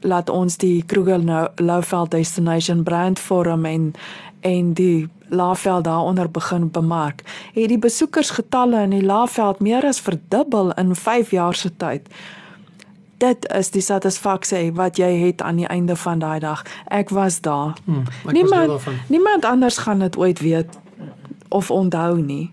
laat 0.00 0.28
ons 0.28 0.56
die 0.56 0.82
Kruger 0.86 1.24
nou 1.24 1.48
Louveld 1.56 2.10
Destination 2.10 2.82
brand 2.82 3.18
vorm 3.18 3.64
en 3.64 3.92
en 4.40 4.72
die 4.72 5.08
Laaveld 5.28 5.84
daaronder 5.84 6.30
begin 6.30 6.70
bemark. 6.70 7.22
Het 7.54 7.68
die 7.68 7.78
besoekersgetalle 7.78 8.82
in 8.82 8.90
die 8.90 9.04
Laaveld 9.04 9.60
meer 9.60 9.86
as 9.86 10.00
verdubbel 10.00 10.72
in 10.72 10.94
5 10.94 11.30
jaar 11.30 11.54
se 11.54 11.76
tyd. 11.76 12.08
Dit 13.16 13.46
is 13.54 13.70
die 13.70 13.80
satisfaksie 13.80 14.72
wat 14.72 14.96
jy 14.96 15.08
het 15.26 15.42
aan 15.42 15.56
die 15.56 15.66
einde 15.66 15.96
van 15.96 16.18
daai 16.18 16.40
dag. 16.40 16.64
Ek 16.84 17.08
was 17.08 17.40
daar. 17.40 17.78
Hmm, 17.84 18.02
ek 18.26 18.32
niemand 18.32 18.66
was 18.66 18.82
niemand 19.08 19.44
anders 19.44 19.78
gaan 19.78 19.98
dit 19.98 20.16
ooit 20.16 20.40
weet 20.40 20.78
of 21.48 21.70
onthou 21.70 22.20
nie. 22.20 22.50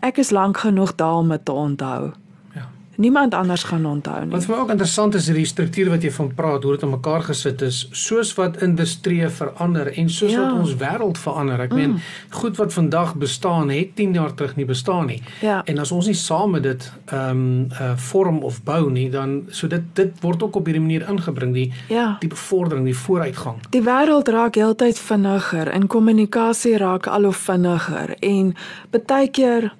Ek 0.00 0.18
is 0.18 0.30
lank 0.30 0.58
genoeg 0.58 0.94
daar 0.94 1.14
om 1.22 1.28
dit 1.28 1.44
te 1.44 1.52
onthou. 1.52 2.10
Ja. 2.54 2.68
Niemand 2.96 3.34
anders 3.34 3.62
gaan 3.62 3.86
onthou 3.86 4.24
nie. 4.24 4.30
Wat 4.30 4.44
vir 4.44 4.54
my 4.54 4.60
ook 4.62 4.70
interessant 4.70 5.14
is, 5.14 5.28
is 5.28 5.36
die 5.36 5.46
struktuur 5.46 5.90
wat 5.90 6.02
jy 6.02 6.10
van 6.10 6.32
praat, 6.34 6.62
hoe 6.62 6.72
dit 6.74 6.82
aan 6.82 6.90
mekaar 6.90 7.22
gesit 7.22 7.62
is, 7.62 7.84
soos 7.94 8.32
wat 8.34 8.58
industrie 8.62 9.28
verander 9.28 9.90
en 9.92 10.10
soos 10.10 10.32
ja. 10.32 10.40
wat 10.42 10.58
ons 10.58 10.74
wêreld 10.80 11.18
verander. 11.18 11.62
Ek 11.66 11.74
mm. 11.74 11.78
meen, 11.78 11.94
goed 12.40 12.58
wat 12.58 12.74
vandag 12.74 13.14
bestaan 13.14 13.70
het 13.74 13.94
10 13.98 14.18
jaar 14.18 14.34
terug 14.34 14.56
nie 14.58 14.66
bestaan 14.66 15.06
nie. 15.10 15.20
Ja. 15.42 15.60
En 15.70 15.78
as 15.78 15.94
ons 15.94 16.10
nie 16.10 16.18
saam 16.18 16.56
met 16.58 16.66
dit 16.66 16.90
ehm 17.06 17.30
um, 17.30 17.46
uh, 17.70 17.94
vorm 18.08 18.42
of 18.42 18.62
bou 18.66 18.90
nie, 18.90 19.08
dan 19.10 19.44
so 19.50 19.66
dit 19.70 19.82
dit 19.94 20.22
word 20.22 20.42
ook 20.42 20.58
op 20.58 20.66
hierdie 20.66 20.82
manier 20.82 21.06
ingebring 21.10 21.54
die 21.54 21.72
ja. 21.88 22.16
die 22.20 22.30
bevordering, 22.30 22.84
die 22.84 22.98
vooruitgang. 22.98 23.62
Die 23.70 23.82
wêreld 23.82 24.28
raak 24.28 24.58
heeltyd 24.58 24.98
vinniger 24.98 25.70
en 25.70 25.86
kommunikasie 25.86 26.76
raak 26.78 27.06
al 27.06 27.30
hoe 27.30 27.32
vinniger 27.46 28.16
en 28.18 28.54
baie 28.90 29.30
keer 29.30 29.70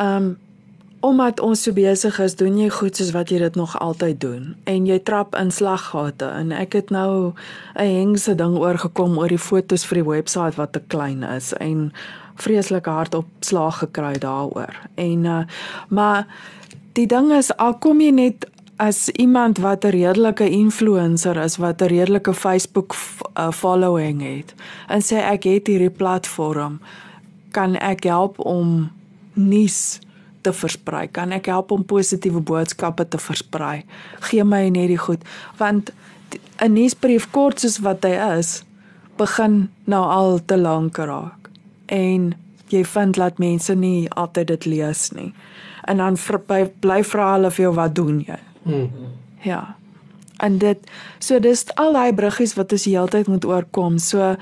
Um 0.00 0.36
omdat 1.02 1.40
ons 1.40 1.62
so 1.62 1.74
besig 1.74 2.18
is, 2.22 2.36
doen 2.38 2.54
jy 2.60 2.68
goed 2.70 2.96
soos 2.96 3.10
wat 3.10 3.32
jy 3.34 3.40
dit 3.42 3.56
nog 3.58 3.72
altyd 3.82 4.20
doen. 4.22 4.54
En 4.70 4.84
jy 4.86 5.00
trap 5.02 5.34
in 5.34 5.50
slaggate. 5.50 6.28
En 6.30 6.52
ek 6.54 6.76
het 6.78 6.90
nou 6.94 7.32
'n 7.74 7.90
hengse 7.98 8.34
ding 8.34 8.54
oorgekom 8.56 9.18
oor 9.18 9.28
die 9.28 9.38
fotos 9.38 9.84
vir 9.84 10.02
die 10.02 10.08
webwerf 10.10 10.54
wat 10.54 10.72
te 10.72 10.82
klein 10.86 11.22
is 11.22 11.52
en 11.52 11.92
vreeslike 12.34 12.90
hartopslag 12.90 13.78
gekry 13.78 14.18
daaroor. 14.18 14.74
En 14.94 15.24
uh 15.24 15.44
maar 15.88 16.26
die 16.92 17.06
ding 17.06 17.32
is 17.32 17.56
al 17.56 17.74
kom 17.74 18.00
jy 18.00 18.10
net 18.10 18.46
as 18.76 19.08
iemand 19.08 19.58
wat 19.58 19.84
'n 19.84 19.88
redelike 19.88 20.48
influencer 20.50 21.36
is, 21.36 21.56
wat 21.56 21.82
'n 21.82 21.86
redelike 21.86 22.34
Facebook 22.34 22.94
uh, 23.38 23.50
following 23.50 24.22
het 24.22 24.54
en 24.88 25.00
sê 25.00 25.16
ek 25.16 25.44
het 25.44 25.66
hierdie 25.66 25.90
platform, 25.90 26.80
kan 27.50 27.76
ek 27.76 28.04
help 28.04 28.38
om 28.38 28.90
nuus 29.34 30.00
te 30.42 30.52
versprei. 30.52 31.06
Kan 31.08 31.32
ek 31.32 31.46
help 31.46 31.70
om 31.70 31.84
positiewe 31.84 32.40
boodskappe 32.40 33.08
te 33.08 33.18
versprei? 33.18 33.84
Gee 34.30 34.44
my 34.44 34.68
net 34.68 34.88
die 34.88 34.98
goed 34.98 35.22
want 35.58 35.92
'n 36.60 36.72
nuusbrief 36.72 37.30
kort 37.30 37.60
soos 37.60 37.78
wat 37.78 38.04
hy 38.04 38.38
is, 38.38 38.64
begin 39.16 39.68
nou 39.84 40.04
al 40.04 40.40
te 40.44 40.56
lank 40.56 40.96
raak. 40.96 41.42
en 41.92 42.32
jy 42.72 42.84
vind 42.88 43.18
dat 43.20 43.38
mense 43.38 43.74
nie 43.76 44.08
altyd 44.16 44.46
dit 44.54 44.64
lees 44.64 45.10
nie. 45.12 45.30
En 45.84 46.00
dan 46.00 46.16
by, 46.46 46.64
bly 46.80 47.02
vra 47.04 47.32
hulle 47.34 47.50
vir 47.50 47.66
jou 47.66 47.74
wat 47.76 47.94
doen 47.94 48.20
jy? 48.26 48.38
Hmm. 48.64 48.90
Ja. 49.44 49.76
En 50.40 50.58
dit 50.58 50.78
so 51.18 51.38
dis 51.42 51.66
al 51.76 51.92
daai 51.92 52.14
bruggies 52.16 52.54
wat 52.56 52.72
ons 52.72 52.86
die 52.86 52.94
hele 52.96 53.10
tyd 53.12 53.28
moet 53.28 53.44
oorkom. 53.44 53.98
So 53.98 54.36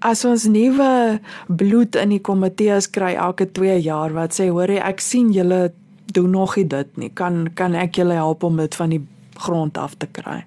as 0.00 0.24
ons 0.24 0.46
nuwe 0.48 1.20
bloed 1.46 1.96
in 1.96 2.14
die 2.14 2.22
komitees 2.24 2.88
kry 2.90 3.14
elke 3.14 3.46
2 3.46 3.78
jaar 3.84 4.14
wat 4.16 4.36
sê 4.36 4.48
hoor 4.48 4.70
ek 4.70 5.00
sien 5.00 5.32
julle 5.32 5.70
doen 6.12 6.30
nog 6.30 6.56
nie 6.56 6.66
dit 6.66 6.96
nie. 6.96 7.10
Kan 7.14 7.50
kan 7.54 7.74
ek 7.74 8.00
julle 8.00 8.16
help 8.18 8.42
om 8.42 8.56
dit 8.56 8.74
van 8.74 8.90
die 8.90 9.02
grond 9.38 9.78
af 9.78 9.94
te 9.94 10.06
kry? 10.06 10.44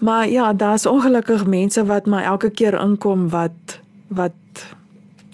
Maar 0.00 0.28
ja, 0.28 0.52
daar's 0.52 0.86
ongelukkig 0.86 1.46
mense 1.46 1.84
wat 1.84 2.06
maar 2.06 2.24
elke 2.24 2.50
keer 2.50 2.74
inkom 2.80 3.28
wat 3.28 3.80
wat 4.08 4.32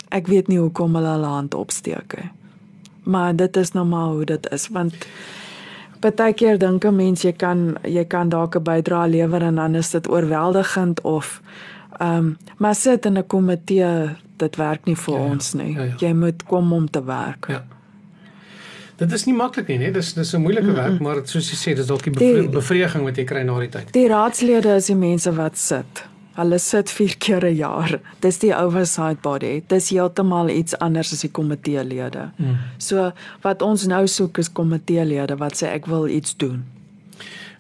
ek 0.09 0.27
weet 0.27 0.49
nie 0.49 0.59
hoekom 0.59 0.95
hulle 0.95 1.15
hulle 1.17 1.33
hand 1.33 1.55
opsteek 1.55 2.17
nie. 2.19 2.31
Maar 3.07 3.37
dit 3.37 3.57
is 3.57 3.73
nou 3.73 3.87
maar 3.87 4.09
hoe 4.09 4.25
dit 4.25 4.51
is 4.53 4.69
want 4.69 4.95
partykeer 6.01 6.59
dink 6.59 6.85
'n 6.85 6.97
mens 6.97 7.23
jy 7.23 7.33
kan 7.33 7.79
jy 7.83 8.05
kan 8.05 8.29
dalk 8.29 8.57
'n 8.57 8.63
bydrae 8.63 9.09
lewer 9.09 9.43
en 9.43 9.55
dan 9.55 9.75
is 9.75 9.91
dit 9.91 10.09
oorweldigend 10.09 11.01
of 11.01 11.41
ehm 12.01 12.17
um, 12.17 12.37
maar 12.59 12.75
sit 12.75 13.07
in 13.07 13.19
'n 13.19 13.27
komitee 13.27 14.11
dit 14.37 14.57
werk 14.57 14.85
nie 14.87 14.97
vir 14.97 15.15
Ja, 15.15 15.21
ja. 15.21 15.31
ons 15.31 15.53
nie. 15.55 15.73
Ja, 15.75 15.83
ja. 15.83 15.95
Jy 15.99 16.13
moet 16.13 16.43
kom 16.45 16.73
om 16.73 16.91
te 16.91 17.05
werk. 17.05 17.47
Ja. 17.49 17.65
Dit 18.97 19.13
is 19.13 19.25
nie 19.27 19.35
maklik 19.35 19.69
nie, 19.69 19.79
nee. 19.79 19.93
Dis 19.93 20.13
dis 20.15 20.33
'n 20.35 20.41
moeilike 20.41 20.73
werk, 20.73 21.01
maar 21.01 21.17
soos 21.25 21.51
jy 21.51 21.57
sê, 21.57 21.77
dis 21.77 21.87
dalk 21.87 22.03
die 22.03 22.13
Die- 22.13 22.33
bevre- 22.33 22.49
bevrediging 22.51 23.05
wat 23.05 23.17
jy 23.17 23.25
kry 23.25 23.43
na 23.43 23.59
die 23.61 23.69
tyd. 23.69 23.93
Die 23.93 24.09
raadslede 24.09 24.75
is 24.77 24.87
die 24.87 24.95
mense 24.97 25.33
wat 25.35 25.59
sit. 25.59 26.05
Hulle 26.35 26.59
sit 26.59 26.91
4 26.91 27.17
keer 27.25 27.45
'n 27.45 27.55
jaar. 27.57 28.01
Dis 28.21 28.39
die 28.39 28.55
oversight 28.57 29.21
body. 29.23 29.63
Dis 29.69 29.91
heeltemal 29.91 30.49
iets 30.49 30.79
anders 30.79 31.13
as 31.13 31.21
die 31.21 31.31
komiteelede. 31.31 32.31
Hmm. 32.37 32.57
So 32.79 33.13
wat 33.43 33.63
ons 33.63 33.87
nou 33.87 34.07
soek 34.07 34.39
is 34.39 34.53
komiteelede 34.53 35.37
wat 35.39 35.55
sê 35.63 35.67
ek 35.67 35.87
wil 35.87 36.07
iets 36.09 36.37
doen. 36.37 36.65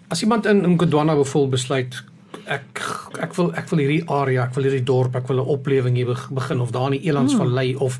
As 0.09 0.23
iemand 0.23 0.47
in 0.47 0.61
Mkodwana 0.71 1.15
bijvoorbeeld 1.15 1.51
besluit 1.51 2.05
ek 2.47 2.81
ek 3.21 3.35
wil 3.35 3.53
ek 3.55 3.69
wil 3.71 3.79
hierdie 3.79 4.05
area, 4.09 4.45
ek 4.45 4.55
wil 4.55 4.65
hierdie 4.65 4.85
dorp, 4.85 5.15
ek 5.17 5.29
wil 5.29 5.41
'n 5.43 5.47
oplewing 5.47 5.97
hier 5.97 6.07
beg- 6.07 6.31
begin 6.31 6.61
of 6.61 6.71
daar 6.71 6.93
in 6.93 7.01
die 7.01 7.09
Elandsvallei 7.11 7.73
hmm. 7.73 7.83
of 7.83 7.99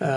uh 0.00 0.08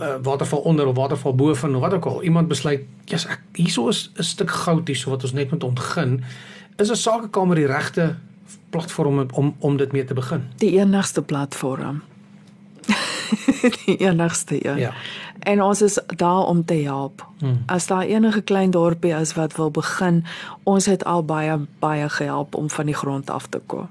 uh, 0.00 0.14
waterval 0.22 0.58
onder 0.64 0.86
of 0.86 0.96
waterval 0.96 1.34
bo 1.34 1.54
van 1.54 1.74
of 1.74 1.80
wat 1.80 1.92
ook 1.94 2.04
al. 2.06 2.22
Iemand 2.22 2.48
besluit, 2.48 2.80
"Jesus, 3.04 3.30
ek 3.30 3.40
hierso 3.52 3.88
is 3.88 4.10
'n 4.16 4.22
stuk 4.22 4.50
goud 4.50 4.86
hierso 4.88 5.10
wat 5.10 5.22
ons 5.22 5.32
net 5.32 5.50
moet 5.50 5.64
ontgin." 5.64 6.24
Is 6.78 6.90
'n 6.90 6.96
sakekamer 6.96 7.56
die 7.56 7.66
regte 7.66 8.16
platform 8.70 9.18
om- 9.18 9.28
om 9.32 9.56
om 9.58 9.76
dit 9.76 9.92
mee 9.92 10.04
te 10.04 10.14
begin? 10.14 10.42
Die 10.56 10.78
enigste 10.78 11.22
platform. 11.22 12.02
die 13.84 13.96
enigste 13.96 14.66
een. 14.68 14.78
Ja. 14.78 14.92
En 15.48 15.62
ons 15.64 15.82
is 15.82 15.98
daar 16.16 16.44
om 16.44 16.64
te 16.64 16.74
help. 16.74 17.24
Hmm. 17.38 17.62
As 17.66 17.86
daar 17.86 18.04
enige 18.04 18.40
klein 18.40 18.70
dorpie 18.70 19.14
is 19.16 19.32
wat 19.34 19.56
wil 19.56 19.70
begin, 19.70 20.24
ons 20.62 20.86
het 20.86 21.04
al 21.04 21.24
baie 21.24 21.56
baie 21.80 22.08
gehelp 22.08 22.54
om 22.54 22.68
van 22.70 22.86
die 22.86 22.94
grond 22.94 23.30
af 23.30 23.46
te 23.48 23.60
kom. 23.66 23.88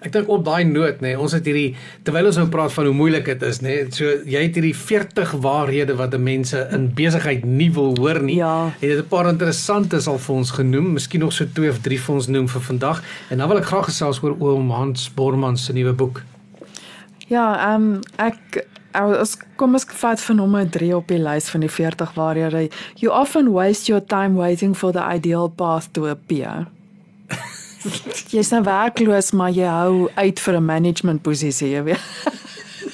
Ek 0.00 0.14
dink 0.14 0.30
op 0.32 0.44
daai 0.46 0.64
noot 0.64 1.02
nê, 1.02 1.10
nee, 1.10 1.18
ons 1.20 1.34
het 1.36 1.44
hierdie 1.44 1.74
terwyl 2.06 2.30
ons 2.30 2.38
nou 2.40 2.46
praat 2.48 2.72
van 2.72 2.86
hoe 2.88 2.94
moeilik 2.96 3.26
dit 3.28 3.42
is 3.44 3.58
nê, 3.60 3.74
nee, 3.82 3.90
so 3.92 4.14
jy 4.24 4.46
het 4.46 4.56
hierdie 4.56 4.76
40 4.76 5.34
waarhede 5.44 5.96
wat 5.98 6.16
mense 6.16 6.62
in 6.72 6.86
besigheid 6.96 7.44
nie 7.44 7.68
wil 7.74 7.92
hoor 7.98 8.22
nie. 8.24 8.38
Ja. 8.38 8.70
Het 8.80 9.02
'n 9.02 9.08
paar 9.10 9.28
interessantes 9.28 10.06
al 10.06 10.18
vir 10.18 10.34
ons 10.36 10.50
genoem, 10.50 10.92
miskien 10.92 11.20
nog 11.20 11.32
so 11.32 11.44
twee 11.52 11.70
of 11.70 11.82
drie 11.84 12.00
vir 12.00 12.14
ons 12.14 12.28
noem 12.28 12.48
vir 12.48 12.62
vandag. 12.62 13.02
En 13.30 13.38
dan 13.38 13.48
wil 13.48 13.58
ek 13.58 13.68
graag 13.68 13.90
gesels 13.90 14.22
oor 14.22 14.36
oom 14.38 14.70
Hans 14.70 15.10
Borman 15.14 15.56
se 15.56 15.72
nuwe 15.72 15.92
boek. 15.92 16.22
Ja, 17.28 17.74
ehm 17.74 17.82
um, 17.82 18.00
ek 18.16 18.66
as 18.92 19.36
kom 19.56 19.74
ons 19.78 19.86
vat 20.00 20.20
van 20.20 20.36
nommer 20.36 20.68
3 20.68 20.96
op 20.96 21.08
die 21.08 21.18
lys 21.18 21.50
van 21.50 21.60
die 21.60 21.70
40 21.70 22.14
waarhede. 22.14 22.68
You 22.96 23.12
often 23.12 23.52
waste 23.52 23.92
your 23.92 24.04
time 24.04 24.38
waiting 24.38 24.76
for 24.76 24.92
the 24.92 25.02
ideal 25.02 25.48
path 25.48 25.92
to 25.92 26.06
appear. 26.06 26.66
Jy's 28.34 28.50
nou 28.50 28.62
werkloos, 28.66 29.30
maar 29.32 29.50
jy 29.54 29.68
hou 29.68 30.10
uit 30.14 30.40
vir 30.40 30.54
'n 30.56 30.64
management 30.64 31.22
posisie, 31.22 31.70
jy 31.70 31.82
weet. 31.82 32.00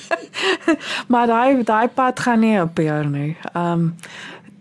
maar 1.12 1.26
daai 1.26 1.64
daai 1.64 1.88
pad 1.88 2.20
gaan 2.20 2.40
nie 2.40 2.58
appear 2.60 3.04
nie. 3.04 3.36
Ehm 3.54 3.72
um, 3.72 3.94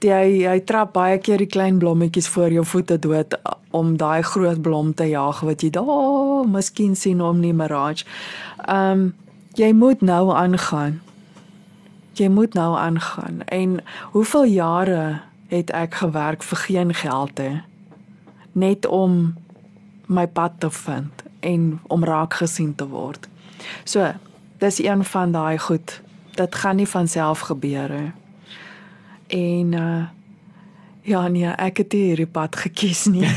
jy 0.06 0.46
hy 0.46 0.60
trap 0.70 0.94
baie 0.94 1.18
keer 1.18 1.42
die 1.42 1.50
klein 1.50 1.80
blommetjies 1.82 2.28
voor 2.30 2.52
jou 2.54 2.66
voete 2.66 2.98
dood 3.02 3.34
om 3.72 3.96
daai 3.98 4.22
groot 4.22 4.62
blom 4.62 4.94
te 4.94 5.08
jaag 5.10 5.40
wat 5.42 5.64
jy 5.64 5.72
daar 5.74 6.46
miskien 6.48 6.96
sien 6.96 7.22
om 7.22 7.42
die 7.42 7.54
mirage. 7.54 8.06
Ehm 8.68 8.92
um, 8.92 9.14
jy 9.56 9.72
moet 9.74 10.02
nou 10.02 10.34
aangaan. 10.36 11.02
Jy 12.16 12.28
moet 12.28 12.54
nou 12.54 12.78
aangaan. 12.78 13.42
En 13.46 13.84
hoeveel 14.12 14.46
jare 14.46 15.22
het 15.48 15.70
ek 15.70 15.94
gewerk 15.94 16.44
vir 16.44 16.58
geen 16.58 16.94
geld 16.94 17.38
hè? 17.38 17.52
Net 18.52 18.86
om 18.86 19.36
my 20.06 20.28
pad 20.28 20.52
te 20.58 20.72
vind 20.72 21.24
en 21.40 21.80
om 21.88 22.04
raak 22.04 22.34
gesien 22.34 22.76
te 22.76 22.88
word. 22.88 23.28
So, 23.84 24.14
dis 24.58 24.80
een 24.84 25.04
van 25.04 25.32
daai 25.32 25.58
goed. 25.60 26.02
Dit 26.36 26.56
gaan 26.56 26.76
nie 26.76 26.88
van 26.88 27.08
self 27.08 27.40
gebeur 27.40 27.90
nie. 27.90 28.12
En 29.28 29.74
uh 29.74 30.04
ja 31.06 31.28
nee, 31.28 31.46
ek 31.46 31.78
het 31.78 31.92
hierdie 31.92 32.26
pad 32.26 32.56
gekies 32.56 33.06
nie. 33.06 33.30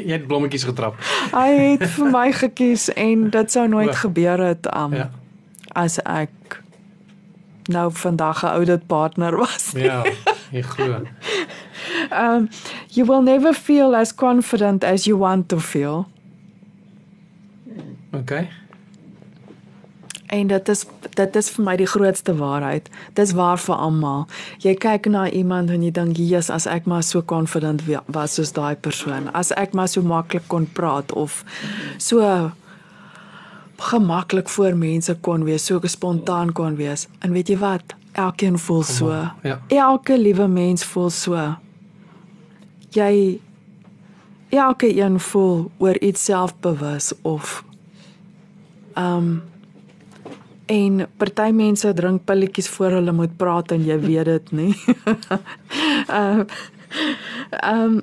jy 0.06 0.12
het 0.12 0.26
blommetjies 0.26 0.64
getrap. 0.64 0.98
Hy 1.32 1.76
het 1.76 1.84
vir 1.96 2.10
my 2.12 2.26
gekies 2.32 2.88
en 2.94 3.28
dit 3.30 3.52
sou 3.52 3.68
nooit 3.68 3.96
gebeur 3.96 4.42
het 4.52 4.68
um, 4.74 4.94
Ja. 4.94 5.10
As 5.76 5.98
ek 6.08 6.62
nou 7.68 7.90
vandag 7.92 8.42
'n 8.44 8.52
oudit 8.56 8.86
partner 8.86 9.36
was. 9.36 9.72
Ja, 9.76 10.02
jy 10.56 10.62
glo. 10.62 11.02
Um 12.10 12.48
you 12.88 13.04
will 13.06 13.22
never 13.22 13.52
feel 13.54 13.94
as 13.96 14.14
confident 14.14 14.84
as 14.84 15.04
you 15.04 15.18
want 15.18 15.48
to 15.48 15.58
feel. 15.58 16.06
Okay. 18.14 18.48
En 20.26 20.46
dit 20.46 20.68
is 20.68 20.86
dit 21.14 21.36
is 21.36 21.50
vir 21.54 21.64
my 21.64 21.76
die 21.78 21.86
grootste 21.86 22.34
waarheid. 22.36 22.88
Dis 23.14 23.32
waar 23.32 23.58
vir 23.62 23.74
almal. 23.76 24.26
Jy 24.64 24.74
kyk 24.74 25.06
na 25.12 25.28
iemand 25.30 25.70
en 25.70 25.82
jy 25.82 25.90
dink, 25.90 26.16
"Jesus, 26.16 26.50
as 26.50 26.66
ek 26.66 26.86
maar 26.86 27.02
so 27.02 27.22
confident 27.22 27.86
wa- 27.86 28.02
was 28.06 28.34
soos 28.34 28.52
daai 28.52 28.74
persoon, 28.76 29.28
as 29.34 29.50
ek 29.52 29.72
maar 29.74 29.88
so 29.88 30.02
maklik 30.02 30.42
kon 30.48 30.66
praat 30.72 31.12
of 31.12 31.44
so 31.98 32.50
gemaklik 33.76 34.48
voor 34.48 34.76
mense 34.76 35.16
kon 35.20 35.44
wees, 35.44 35.64
so 35.64 35.80
spontaan 35.82 36.52
kon 36.52 36.76
wees." 36.76 37.08
En 37.18 37.32
weet 37.32 37.48
jy 37.48 37.58
wat? 37.58 37.94
Elkeen 38.12 38.58
voel 38.58 38.82
so. 38.82 39.10
Ja. 39.42 39.60
Elke 39.68 40.18
liewe 40.18 40.46
mens 40.46 40.84
voel 40.84 41.10
so. 41.10 41.56
Jy 42.90 43.40
elke 44.48 45.00
een 45.02 45.20
voel 45.20 45.70
oor 45.78 45.98
iets 45.98 46.24
selfbewus 46.24 47.12
of 47.22 47.64
ehm 48.94 49.16
um, 49.16 49.42
En 50.66 51.06
party 51.16 51.52
mense 51.54 51.92
drink 51.94 52.24
pilletjies 52.26 52.68
voor 52.74 52.96
hulle 52.98 53.12
moet 53.14 53.36
praat 53.38 53.70
en 53.70 53.84
jy 53.86 53.98
weet 54.02 54.26
dit 54.26 54.52
nie. 54.52 54.72
Ehm 56.18 56.42
um, 57.70 58.00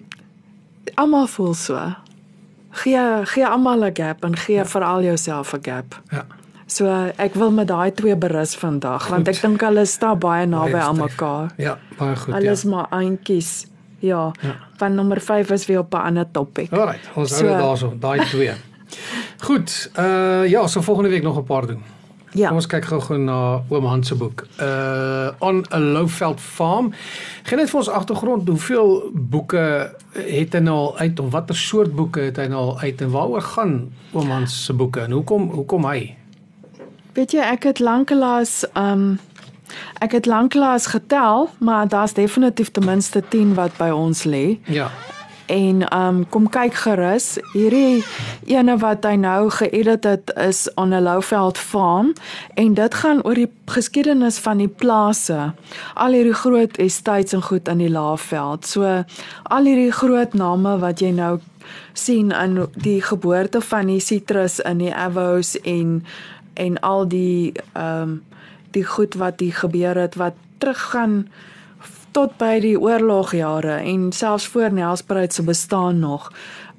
almal 0.95 1.27
voel 1.27 1.53
so. 1.57 1.75
Gee 2.73 3.25
gee 3.25 3.45
almal 3.47 3.83
'n 3.85 3.91
gap 3.93 4.23
en 4.23 4.35
gee 4.37 4.55
ja. 4.55 4.65
veral 4.65 5.03
jouself 5.03 5.53
'n 5.53 5.59
gap. 5.61 6.01
Ja. 6.09 6.25
So 6.65 6.85
ek 7.17 7.33
wil 7.33 7.51
met 7.51 7.67
daai 7.67 7.91
twee 7.93 8.15
berus 8.15 8.55
vandag 8.55 9.07
want 9.07 9.27
ek 9.27 9.41
dink 9.41 9.61
hulle 9.61 9.85
staan 9.85 10.19
baie 10.19 10.45
naby 10.45 10.75
aan 10.75 10.97
mekaar. 10.97 11.51
Ja, 11.57 11.77
baie 11.97 12.15
goed. 12.15 12.33
Hulle 12.33 12.55
Ja. 12.55 12.69
maar 12.69 12.87
eentjies. 13.01 13.67
Ja. 13.99 14.31
Ja. 14.41 14.55
Van 14.77 14.95
nommer 14.95 15.21
5 15.21 15.49
is 15.51 15.65
weer 15.65 15.79
op 15.79 15.93
'n 15.93 15.97
ander 15.97 16.25
topik. 16.31 16.71
Alright, 16.71 17.09
ons 17.15 17.29
hou 17.31 17.41
So- 17.41 17.47
dit 17.47 17.57
daarso, 17.57 17.93
daai 17.99 18.19
twee. 18.25 18.51
Goed, 19.47 19.91
uh 19.99 20.45
ja, 20.49 20.67
so 20.67 20.81
volgende 20.81 21.09
week 21.09 21.23
nog 21.23 21.37
'n 21.37 21.43
paar 21.43 21.67
doen. 21.67 21.83
Ja. 22.33 22.47
Kom 22.49 22.57
ons 22.57 22.67
kyk 22.69 22.87
gou-gou 22.89 23.17
na 23.21 23.37
oom 23.69 23.85
Hans 23.85 24.09
se 24.09 24.17
boek. 24.17 24.45
Uh 24.61 25.29
on 25.39 25.61
a 25.73 25.79
Lowveld 25.79 26.41
Farm. 26.41 26.93
Geen 27.43 27.61
net 27.61 27.69
vir 27.69 27.79
ons 27.79 27.89
agtergrond, 27.89 28.47
hoeveel 28.47 29.11
boeke 29.13 29.93
het 30.17 30.53
hy 30.57 30.61
nou 30.65 30.77
al 30.77 30.97
uit 30.97 31.19
of 31.19 31.31
watter 31.33 31.57
soort 31.57 31.93
boeke 31.95 32.29
het 32.29 32.41
hy 32.41 32.47
nou 32.51 32.61
al 32.71 32.79
uit 32.79 33.01
en 33.01 33.13
waaroor 33.13 33.45
gaan 33.53 33.77
oom 34.13 34.33
Hans 34.33 34.65
se 34.65 34.73
boeke 34.73 35.05
en 35.05 35.13
hoekom 35.17 35.49
hoekom 35.53 35.85
hy? 35.89 36.15
Weet 37.13 37.35
jy, 37.37 37.45
ek 37.45 37.69
het 37.69 37.83
lanklaas 37.83 38.63
um 38.77 39.19
ek 40.03 40.11
het 40.11 40.25
lanklaas 40.29 40.85
getel, 40.91 41.47
maar 41.57 41.87
daar's 41.87 42.13
definitief 42.13 42.71
ten 42.71 42.85
minste 42.85 43.23
10 43.29 43.53
wat 43.57 43.77
by 43.77 43.89
ons 43.89 44.23
lê. 44.23 44.59
Ja. 44.69 44.91
En 45.45 45.83
um 45.97 46.29
kom 46.29 46.49
kyk 46.49 46.73
gerus. 46.73 47.37
Hierdie 47.53 48.03
ene 48.47 48.77
wat 48.79 49.03
hy 49.03 49.15
nou 49.19 49.49
geëdit 49.51 50.05
het 50.07 50.33
is 50.39 50.67
on 50.79 50.93
'n 50.93 51.03
Louveld 51.03 51.57
farm 51.57 52.13
en 52.55 52.73
dit 52.73 52.93
gaan 52.93 53.23
oor 53.23 53.35
die 53.35 53.51
geskiedenis 53.65 54.37
van 54.39 54.57
die 54.57 54.67
plase. 54.67 55.53
Al 55.93 56.11
hierdie 56.11 56.33
groot 56.33 56.77
estates 56.77 57.33
en 57.33 57.43
goed 57.43 57.67
in 57.67 57.77
die 57.77 57.89
Laagveld. 57.89 58.65
So 58.65 59.03
al 59.43 59.65
hierdie 59.65 59.91
groot 59.91 60.33
name 60.33 60.77
wat 60.79 60.99
jy 60.99 61.11
nou 61.11 61.39
sien 61.93 62.31
in 62.31 62.67
die 62.73 63.01
geboorte 63.01 63.61
van 63.61 63.87
die 63.87 63.99
sitrus 63.99 64.59
in 64.59 64.77
die 64.77 64.95
avos 64.95 65.59
en 65.61 66.05
en 66.53 66.79
al 66.79 67.07
die 67.07 67.53
ehm 67.73 68.01
um, 68.01 68.23
die 68.73 68.85
goed 68.85 69.13
wat 69.13 69.39
hier 69.39 69.53
gebeur 69.53 69.95
het 69.95 70.15
wat 70.15 70.33
teruggaan 70.57 71.27
tot 72.13 72.37
by 72.37 72.59
die 72.63 72.75
oorlogjare 72.79 73.81
en 73.81 74.11
selfs 74.13 74.47
voor 74.53 74.73
Nelspruit 74.73 75.33
se 75.33 75.43
bestaan 75.43 75.99
nog. 75.99 76.31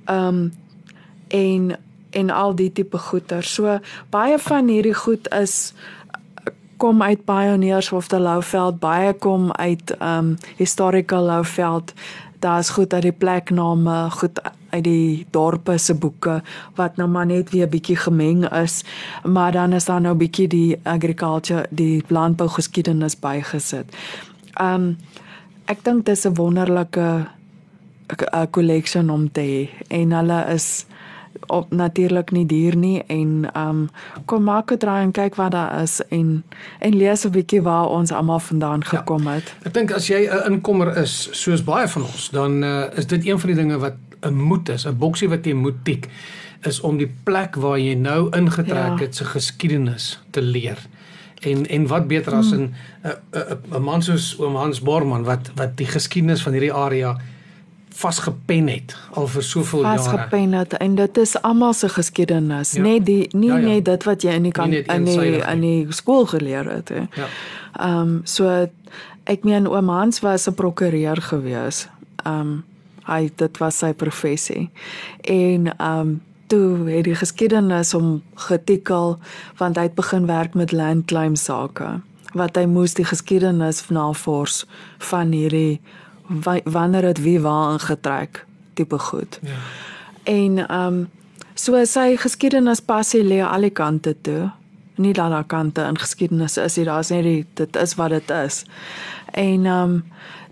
Ehm 0.04 0.26
um, 0.26 0.52
en 1.28 1.76
en 2.14 2.30
al 2.30 2.54
die 2.54 2.72
tipe 2.72 2.98
goeder. 2.98 3.42
So 3.42 3.78
baie 4.10 4.38
van 4.38 4.68
hierdie 4.68 4.94
goed 4.94 5.28
is 5.34 5.74
kom 6.76 7.02
uit 7.02 7.24
Pioneers 7.24 7.92
of 7.92 8.08
the 8.08 8.20
Louveld, 8.20 8.78
baie 8.78 9.12
kom 9.12 9.52
uit 9.52 9.94
um 10.02 10.36
Historical 10.56 11.22
Louveld. 11.22 11.92
Daar's 12.38 12.70
goed 12.70 12.92
uit 12.92 13.02
die 13.02 13.12
plekname, 13.12 14.10
goed 14.10 14.40
uit 14.70 14.84
die 14.84 15.26
dorpe 15.30 15.78
se 15.78 15.94
boeke 15.94 16.42
wat 16.74 16.96
nou 16.96 17.08
maar 17.08 17.26
net 17.26 17.50
weer 17.50 17.68
bietjie 17.70 17.96
gemeng 17.96 18.44
is, 18.50 18.82
maar 19.22 19.52
dan 19.52 19.72
is 19.72 19.84
daar 19.84 20.00
nou 20.00 20.14
bietjie 20.14 20.48
die 20.48 20.80
agriculture, 20.82 21.66
die 21.70 22.04
landbou 22.08 22.48
geskiedenis 22.48 23.16
bygesit. 23.18 23.96
Um 24.60 24.96
ek 25.66 25.84
dink 25.84 26.06
dis 26.06 26.26
'n 26.26 26.34
wonderlike 26.34 27.26
'n 28.08 28.50
collection 28.50 29.10
om 29.10 29.32
te 29.32 29.40
hê 29.40 29.68
en 29.88 30.12
hulle 30.12 30.44
is 30.54 30.86
op 31.46 31.70
natuurlik 31.70 32.30
nie 32.30 32.46
duur 32.46 32.76
nie 32.76 33.02
en 33.06 33.48
um 33.56 33.90
kom 34.24 34.44
maak 34.44 34.72
'n 34.72 34.78
draai 34.78 35.02
en 35.02 35.12
kyk 35.12 35.34
wat 35.34 35.50
daar 35.50 35.82
is 35.82 36.00
en 36.08 36.44
en 36.78 36.96
lees 36.96 37.24
'n 37.24 37.30
bietjie 37.30 37.62
waar 37.62 37.86
ons 37.86 38.12
almal 38.12 38.40
vandaan 38.40 38.80
ja. 38.80 38.98
gekom 38.98 39.26
het. 39.26 39.44
Ja, 39.44 39.66
ek 39.66 39.74
dink 39.74 39.92
as 39.92 40.06
jy 40.06 40.28
'n 40.28 40.52
inkomer 40.52 40.96
is 40.96 41.28
soos 41.32 41.64
baie 41.64 41.88
van 41.88 42.02
ons, 42.02 42.30
dan 42.30 42.62
uh, 42.64 42.84
is 42.96 43.06
dit 43.06 43.26
een 43.26 43.38
van 43.38 43.48
die 43.48 43.58
dinge 43.58 43.78
wat 43.78 43.94
'n 44.20 44.34
moed 44.34 44.68
is, 44.68 44.86
'n 44.86 44.98
boksie 44.98 45.28
wat 45.28 45.44
jy 45.44 45.52
moet 45.52 45.84
tik 45.84 46.08
is 46.62 46.80
om 46.80 46.96
die 46.96 47.12
plek 47.24 47.54
waar 47.54 47.78
jy 47.78 47.94
nou 47.94 48.28
ingetrek 48.36 48.98
ja. 48.98 49.04
het 49.04 49.16
se 49.16 49.24
geskiedenis 49.24 50.20
te 50.30 50.42
leer. 50.42 50.78
En 51.44 51.66
en 51.66 51.86
wat 51.86 52.06
beter 52.08 52.34
as 52.34 52.50
hmm. 52.50 52.72
'n 53.02 53.14
'n 53.32 53.76
'n 53.76 53.82
man 53.82 54.02
soos 54.02 54.34
oom 54.38 54.56
Hans 54.56 54.80
Borman 54.80 55.24
wat 55.24 55.50
wat 55.54 55.76
die 55.76 55.86
geskiedenis 55.86 56.42
van 56.42 56.52
hierdie 56.52 56.72
area 56.72 57.16
vasgepen 57.94 58.68
het 58.68 58.96
al 59.14 59.28
vir 59.30 59.42
soveel 59.42 59.82
jare. 59.82 59.98
Vasgepen 60.02 60.52
het 60.52 60.72
en 60.82 60.94
dit 60.94 61.16
is 61.22 61.34
almal 61.42 61.72
se 61.72 61.88
geskiedenis, 61.88 62.72
ja. 62.72 62.82
net 62.82 63.06
die 63.06 63.28
nie 63.32 63.48
ja, 63.48 63.56
ja. 63.56 63.66
net 63.66 63.84
dit 63.84 64.06
wat 64.08 64.22
jy 64.22 64.34
in 64.34 64.48
die 64.48 64.52
kan 64.52 64.72
in 64.72 65.06
die 65.06 65.38
in 65.38 65.60
die 65.60 65.86
skool 65.94 66.26
geleer 66.26 66.70
het 66.70 66.88
hè. 66.88 67.06
Ja. 67.14 67.28
Ehm 67.78 68.00
um, 68.00 68.20
so 68.24 68.68
ek 69.24 69.44
meen 69.44 69.68
oom 69.70 69.88
Hans 69.88 70.20
was 70.20 70.48
'n 70.48 70.54
prokureur 70.54 71.22
gewees. 71.22 71.86
Ehm 72.24 72.40
um, 72.40 72.64
hy 73.04 73.30
dit 73.36 73.58
was 73.58 73.78
sy 73.78 73.92
professie. 73.92 74.70
En 75.20 75.76
ehm 75.76 76.00
um, 76.00 76.20
toe 76.54 76.86
het 76.86 77.04
die 77.10 77.18
geskiedenis 77.18 77.94
om 77.98 78.16
getikel 78.46 79.18
want 79.58 79.78
hy 79.80 79.88
het 79.90 79.98
begin 79.98 80.30
werk 80.30 80.54
met 80.54 80.72
land 80.72 81.10
claim 81.10 81.34
sake 81.36 81.96
wat 82.38 82.58
hy 82.58 82.64
moes 82.70 82.96
die 82.98 83.06
geskiedenis 83.06 83.82
navors 83.94 84.64
van 85.10 85.34
hierdie 85.34 85.80
wanneer 86.64 87.12
dit 87.12 87.22
wie 87.22 87.38
waar 87.40 87.74
ingetrek 87.76 88.44
tipe 88.74 88.98
goed. 88.98 89.38
Ja. 89.42 89.60
En 90.24 90.58
ehm 90.68 90.86
um, 90.86 91.08
so 91.54 91.78
sy 91.86 92.16
geskiedenis 92.18 92.80
passie 92.82 93.22
lê 93.22 93.38
al 93.46 93.68
die 93.68 93.70
kante 93.70 94.16
toe. 94.26 94.50
Nie 94.96 95.12
dat 95.14 95.30
daar 95.30 95.44
kante 95.46 95.82
in 95.86 95.98
geskiedenis 95.98 96.56
is 96.56 96.76
nie, 96.76 96.84
daar's 96.84 97.10
net 97.10 97.22
die 97.22 97.46
dit 97.54 97.76
is 97.76 97.94
wat 97.94 98.10
dit 98.10 98.30
is. 98.30 98.64
En 99.32 99.66
ehm 99.66 99.82
um, 99.82 100.02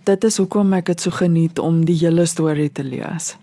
dit 0.05 0.25
is 0.25 0.37
hoekom 0.37 0.73
ek 0.73 0.87
dit 0.87 1.01
so 1.01 1.11
geniet 1.11 1.59
om 1.59 1.85
die 1.85 1.99
hele 1.99 2.27
storie 2.27 2.73
te 2.73 2.85
lees. 2.85 3.37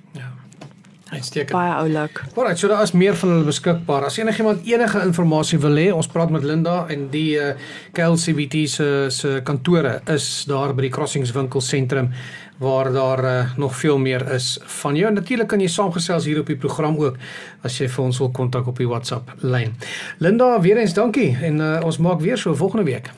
Uitstekend. 1.10 1.58
Baie 1.58 1.74
oulik. 1.74 2.22
Alright, 2.36 2.60
so 2.60 2.68
daar 2.68 2.82
is 2.86 2.92
meer 2.92 3.16
van 3.18 3.30
hulle 3.30 3.48
beskikbaar. 3.48 4.06
As 4.06 4.18
enigiemand 4.18 4.62
enige 4.66 5.00
inligting 5.02 5.62
wil 5.62 5.80
hê, 5.82 5.88
ons 5.94 6.08
praat 6.08 6.30
met 6.30 6.44
Linda 6.46 6.84
en 6.88 7.08
die 7.10 7.38
uh, 7.38 7.50
eh, 7.50 7.56
KLCBT 7.98 8.68
se 8.70 8.90
se 9.10 9.40
kantore 9.44 10.02
is 10.14 10.46
daar 10.48 10.76
by 10.76 10.86
die 10.86 10.94
Crossings 10.94 11.34
winkel 11.34 11.62
sentrum 11.62 12.12
waar 12.60 12.92
daar 12.94 13.24
uh, 13.24 13.58
nog 13.58 13.76
veel 13.76 13.98
meer 13.98 14.32
is 14.36 14.60
van 14.62 14.96
jou. 14.96 15.14
Natuurlik 15.14 15.48
kan 15.48 15.62
jy 15.64 15.68
saamgesels 15.68 16.26
hier 16.26 16.40
op 16.40 16.52
die 16.52 16.58
program 16.60 16.98
ook 17.00 17.18
as 17.64 17.80
jy 17.80 17.88
vir 17.88 18.04
ons 18.04 18.20
wil 18.20 18.32
kontak 18.36 18.68
op 18.68 18.78
die 18.78 18.88
WhatsApp 18.88 19.32
lyn. 19.42 19.74
Linda, 20.20 20.60
weer 20.62 20.78
eens 20.78 20.94
dankie 20.94 21.32
en 21.42 21.60
uh, 21.64 21.80
ons 21.86 21.98
maak 21.98 22.20
weer 22.22 22.38
so 22.38 22.54
volgende 22.56 22.86
week. 22.86 23.10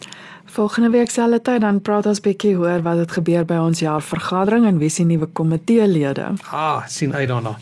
Volgende 0.52 0.90
week 0.90 1.10
sal 1.10 1.32
dit 1.32 1.52
dan 1.64 1.82
praat 1.82 2.06
ons 2.06 2.22
bietjie 2.22 2.56
hoor 2.56 2.84
wat 2.86 3.02
het 3.02 3.18
gebeur 3.18 3.46
by 3.48 3.60
ons 3.64 3.80
jaarvergadering 3.80 4.68
en 4.68 4.78
wie 4.78 4.90
se 4.90 5.04
nuwe 5.04 5.28
komiteelede. 5.34 6.34
Ah, 6.52 6.88
sien 6.88 7.16
uit 7.16 7.28
daarna. 7.28 7.58